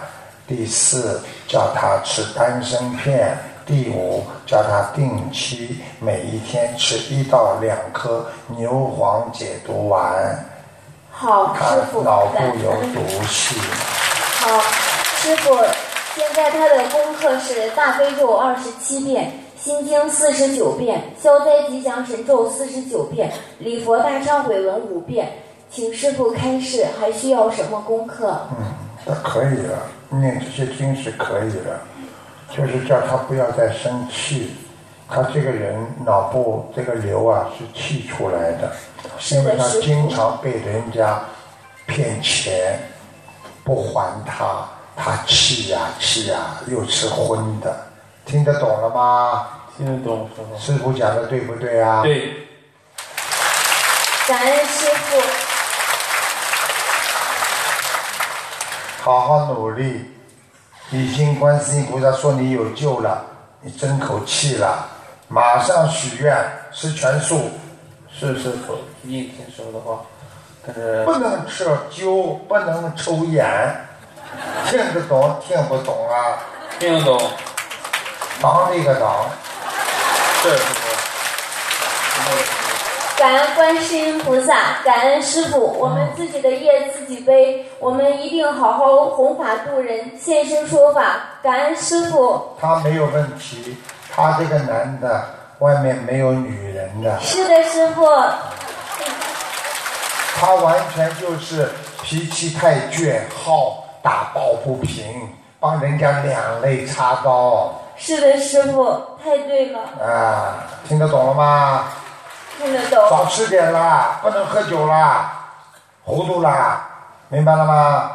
[0.45, 3.29] 第四，叫他吃丹参片；
[3.65, 8.25] 第五，叫他定期每一天吃一到两颗
[8.57, 10.45] 牛黄解毒丸。
[11.09, 12.01] 好，师傅。
[12.01, 12.99] 脑部有毒
[13.29, 13.55] 气。
[14.41, 14.59] 好，
[15.21, 15.55] 师傅。
[16.13, 25.31] 现在他的功课是大悲咒二十七遍，心经四十九遍，消灾吉祥神咒四十九遍，礼佛大忏悔文五遍。
[25.69, 28.37] 请师傅开示，还需要什么功课？
[28.59, 28.73] 嗯，
[29.05, 31.79] 那可以了，念这些经是可以的，
[32.49, 34.51] 就是叫他不要再生气。
[35.07, 38.69] 他这个人脑部这个瘤啊是气出来的，
[39.31, 41.21] 因为他经常被人家
[41.85, 42.77] 骗钱，
[43.63, 44.67] 不还他。
[44.95, 47.87] 他气呀气呀，又吃荤的，
[48.25, 49.47] 听得懂了吗？
[49.77, 50.29] 听得懂，
[50.59, 52.01] 师傅讲的对不对啊？
[52.03, 52.47] 对。
[54.27, 55.21] 感恩师傅。
[59.01, 60.05] 好好努力，
[60.91, 63.25] 已经观世音菩萨说你有救了，
[63.61, 64.87] 你争口气了，
[65.27, 66.37] 马上许愿
[66.71, 67.49] 吃全素，
[68.13, 70.01] 是师傅，一听说的话，
[70.63, 73.43] 但是不能吃酒，不能抽烟，
[74.69, 76.39] 听得懂听不懂啊？
[76.79, 77.21] 听得懂，
[78.41, 79.29] 当了一个忙，
[80.41, 80.81] 是师傅。
[83.17, 91.17] 感恩观世音菩萨，感恩师傅，我们自己的业自己背，我们一定好好弘法度人，现身说法。
[91.43, 92.55] 感恩师傅。
[92.59, 93.77] 他没有问题，
[94.11, 95.23] 他这个男的
[95.59, 98.07] 外面没有女人的，是的，师傅。
[100.39, 101.69] 他完全就是
[102.01, 105.29] 脾气太倔，好打抱不平，
[105.59, 110.55] 帮人家两肋插刀是的，师傅，太对了，啊，
[110.87, 111.83] 听得懂了吗？
[112.57, 113.09] 听得懂。
[113.09, 115.31] 少吃点啦，不能喝酒啦，
[116.03, 116.87] 糊涂啦，
[117.29, 118.11] 明白了吗？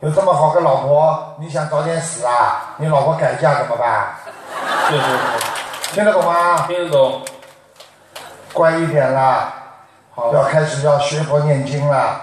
[0.00, 2.74] 有这么好个老婆，你想早点死啊？
[2.78, 4.06] 你老婆改嫁怎么办？
[4.88, 6.64] 是师傅，听得懂吗？
[6.66, 7.20] 听得懂。
[8.54, 9.52] 乖一点啦，
[10.14, 12.20] 好，要开始要学佛念经了，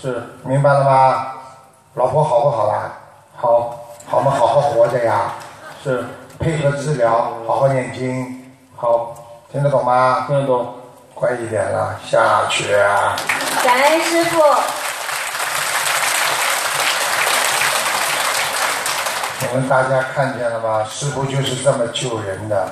[0.00, 1.32] 是明白了吗？
[1.94, 2.92] 老婆好不好啦？
[3.36, 3.76] 好，
[4.06, 4.30] 好嘛？
[4.30, 5.32] 好好活着呀，
[5.82, 6.04] 是
[6.38, 9.12] 配合治疗，好好念经，好，
[9.50, 10.24] 听得懂吗？
[10.28, 10.72] 听得懂。
[11.16, 13.16] 快一点了，下去啊！
[13.64, 14.38] 感恩师傅。
[19.40, 20.84] 你们大家看见了吗？
[20.88, 22.68] 师傅就是这么救人的。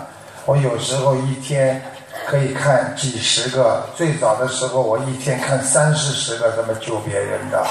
[0.46, 1.82] 我有时候一天
[2.26, 7.66] 可以看几十个，最早的时候我一天看三四十个这么救别人的。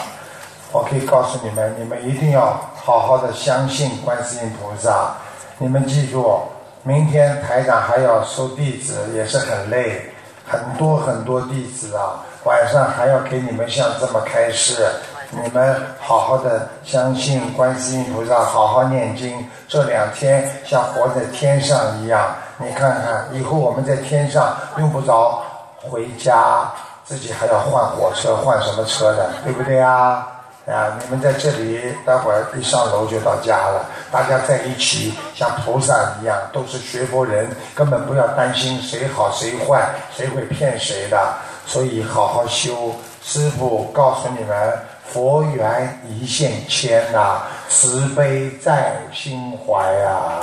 [0.72, 5.14] 我可以告诉你们，你们一定要好好的相信观世音菩萨。
[5.58, 6.40] 你们记住，
[6.84, 10.02] 明天台长还要收弟子，也是很累，
[10.46, 14.86] 很多很多弟子啊，晚上还要给你们像这么开示。
[15.30, 19.46] 你们好好的相信观世音菩萨，好好念经。
[19.68, 25.42] 这两天像活在天上一样，你看看，以后我们在天上用不着
[25.82, 26.72] 回家，
[27.04, 30.26] 自己还要换火车，换什么车的，对不对啊？
[30.68, 33.86] 啊，你们在这里，待会儿一上楼就到家了。
[34.12, 41.34] 大家在一起，像菩萨一样，都是学佛人，根本不要担心谁好谁坏，谁会骗谁的。
[41.66, 42.94] 所以好好修。
[43.24, 50.42] 师傅告诉你们，佛缘一线牵呐、慈悲在心怀啊。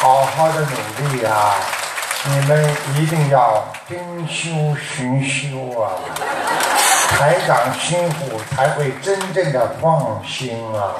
[0.00, 1.54] 好好的努力啊！
[2.24, 2.64] 你们
[2.96, 3.98] 一定要精
[4.28, 5.98] 修寻修啊！
[7.18, 10.94] 台长辛苦才会真正的放心啊！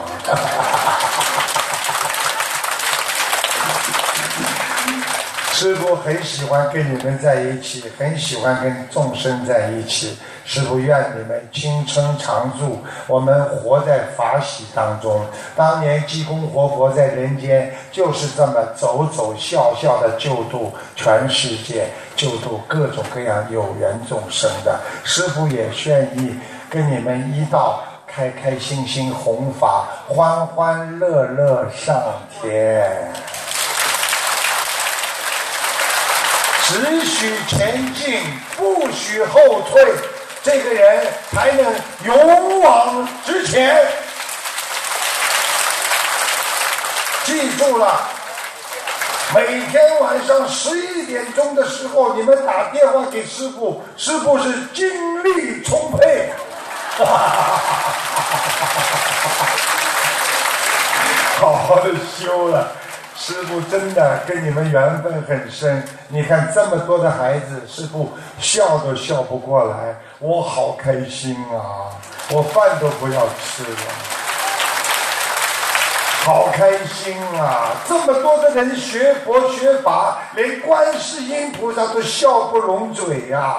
[5.53, 10.19] 师傅很喜欢跟你们在一起，很喜欢跟众生在一起。
[10.45, 15.25] 师傅愿你们青春常驻，我们活在法喜当中。
[15.55, 21.87] 当年济公活佛在人间就是这么走走笑笑的救度全世界，
[22.17, 24.81] 救度各种各样有缘众生的。
[25.05, 26.35] 师傅也愿意
[26.69, 32.03] 跟你们一道开开心心弘法，欢欢乐乐上
[32.41, 33.13] 天。
[36.73, 38.19] 只许前进，
[38.57, 39.85] 不许后退，
[40.43, 41.71] 这个人才能
[42.07, 43.87] 勇往直前。
[47.25, 48.09] 记住了，
[49.35, 56.33] 每天晚上十一点钟的时候，你们打电话给师傅，师傅是精力充沛。
[61.39, 62.73] 好好的修了。
[63.25, 71.95] 师傅真的跟你们缘分很深，你看这么多的孩子，师傅笑都笑不过来，我好开心啊！
[72.33, 73.79] 我饭都不要吃了，
[76.25, 77.71] 好开心啊！
[77.87, 83.57] 这么多的人学佛学法，连观世音菩萨都笑不拢嘴呀、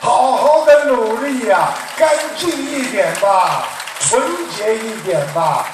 [0.00, 2.08] 好好的努力呀、干
[2.38, 3.64] 净一点吧，
[4.00, 4.22] 纯
[4.56, 5.66] 洁一点吧。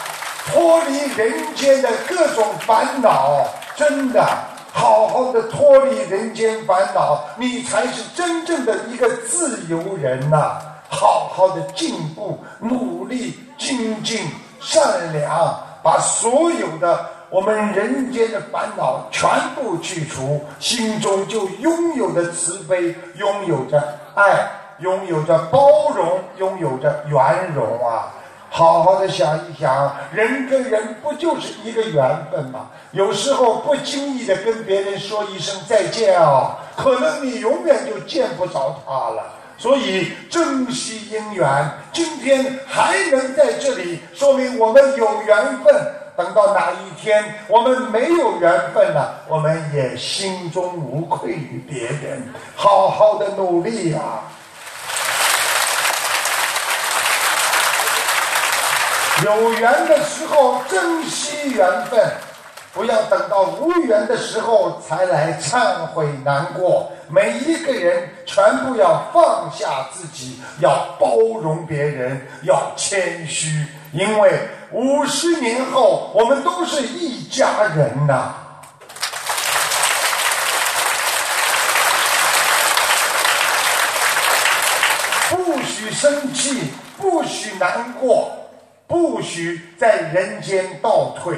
[0.53, 3.47] 脱离人间的各种烦恼，
[3.77, 4.27] 真的
[4.73, 14.27] 好好的脱离人间烦恼，你才是真正的一个自由人呐、好好的进步、努力、精进、
[14.61, 23.81] 善良，把所有的我们人间的烦恼全部去除，心中就拥有着慈悲，拥有着
[24.17, 24.51] 爱，
[24.81, 28.13] 拥有着包容，拥有着圆融啊！
[28.53, 32.69] 好好的想一想，人跟人不就是一个缘分吗？
[32.91, 39.23] 有时候不经意的跟别人说一声再见啊，可能你永远就见不着他了。
[39.57, 45.75] 所以珍惜姻缘，今天还能在这里，说明我们有缘分。
[46.17, 54.01] 等到哪一天我们没有缘分了，我们也心中无愧于别人，好好的努力呀。
[59.25, 62.11] 有缘的时候珍惜缘分，
[62.73, 66.91] 不要等到无缘的时候才来忏悔难过。
[67.09, 74.41] 每一个人全部要放下自己，要包容别人，要谦虚，因为
[74.73, 78.35] 五十年后我们都是一家人呐。
[85.29, 88.40] 不许生气，不许难过。
[88.91, 91.37] 不许在人间倒退，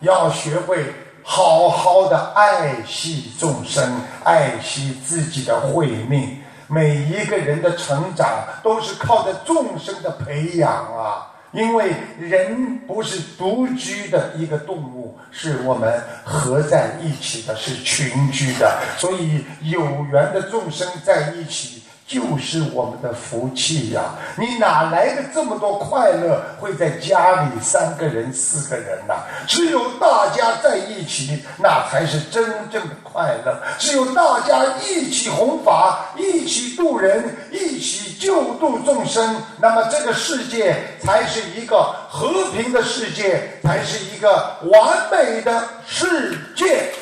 [0.00, 0.84] 要学会
[1.22, 3.82] 好好的爱惜众生，
[4.22, 6.36] 爱惜自己的慧命。
[6.66, 8.28] 每一个人的成长
[8.62, 11.26] 都是靠着众生的培养啊！
[11.52, 18.78] 因为人不是独居的一个动物，是我们合在一起的，是群居的。
[18.98, 19.80] 所以有
[20.12, 21.79] 缘的众生在一起。
[22.10, 24.02] 就是我们的福气呀！
[24.36, 26.42] 你哪来的这么多快乐？
[26.58, 29.14] 会在家里三个人、四个人呐？
[29.46, 33.56] 只有大家在一起，那才是真正的快乐。
[33.78, 46.92] 只有大家一起弘法，一起度人，一起救度众生，那么这个世界才是一个和平的世界，才是一个完美的世界。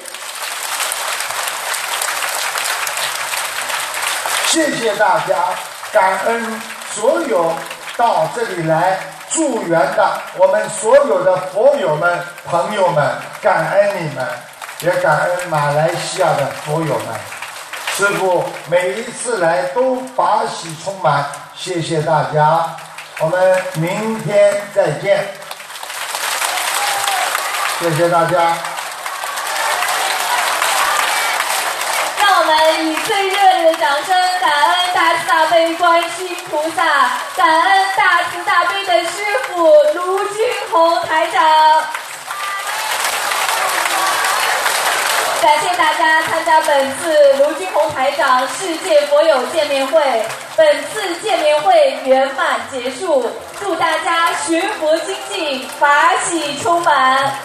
[4.51, 5.37] 谢谢大家，
[5.93, 6.61] 感恩
[6.91, 7.53] 所有
[7.99, 8.99] 到这里来
[9.29, 14.27] 助缘的我们所有的佛友们、朋友们，感恩你们，
[14.81, 17.07] 也感恩马来西亚的佛友们。
[17.95, 22.75] 师傅每一次来都法喜充满，谢谢大家，
[23.19, 25.27] 我们明天再见，
[27.81, 28.57] 谢谢大家。
[32.19, 34.17] 让我们以最热的掌声。
[34.41, 36.83] 感恩大慈大悲观世音菩萨，
[37.37, 39.63] 感恩大慈大悲的师傅
[39.95, 41.43] 卢军宏台长，
[45.43, 50.01] 感谢大家参加本次卢军宏台长世界佛友见面会。
[50.57, 53.31] 本次见面会圆满结束，
[53.61, 57.39] 祝大家学佛精进，法喜充满。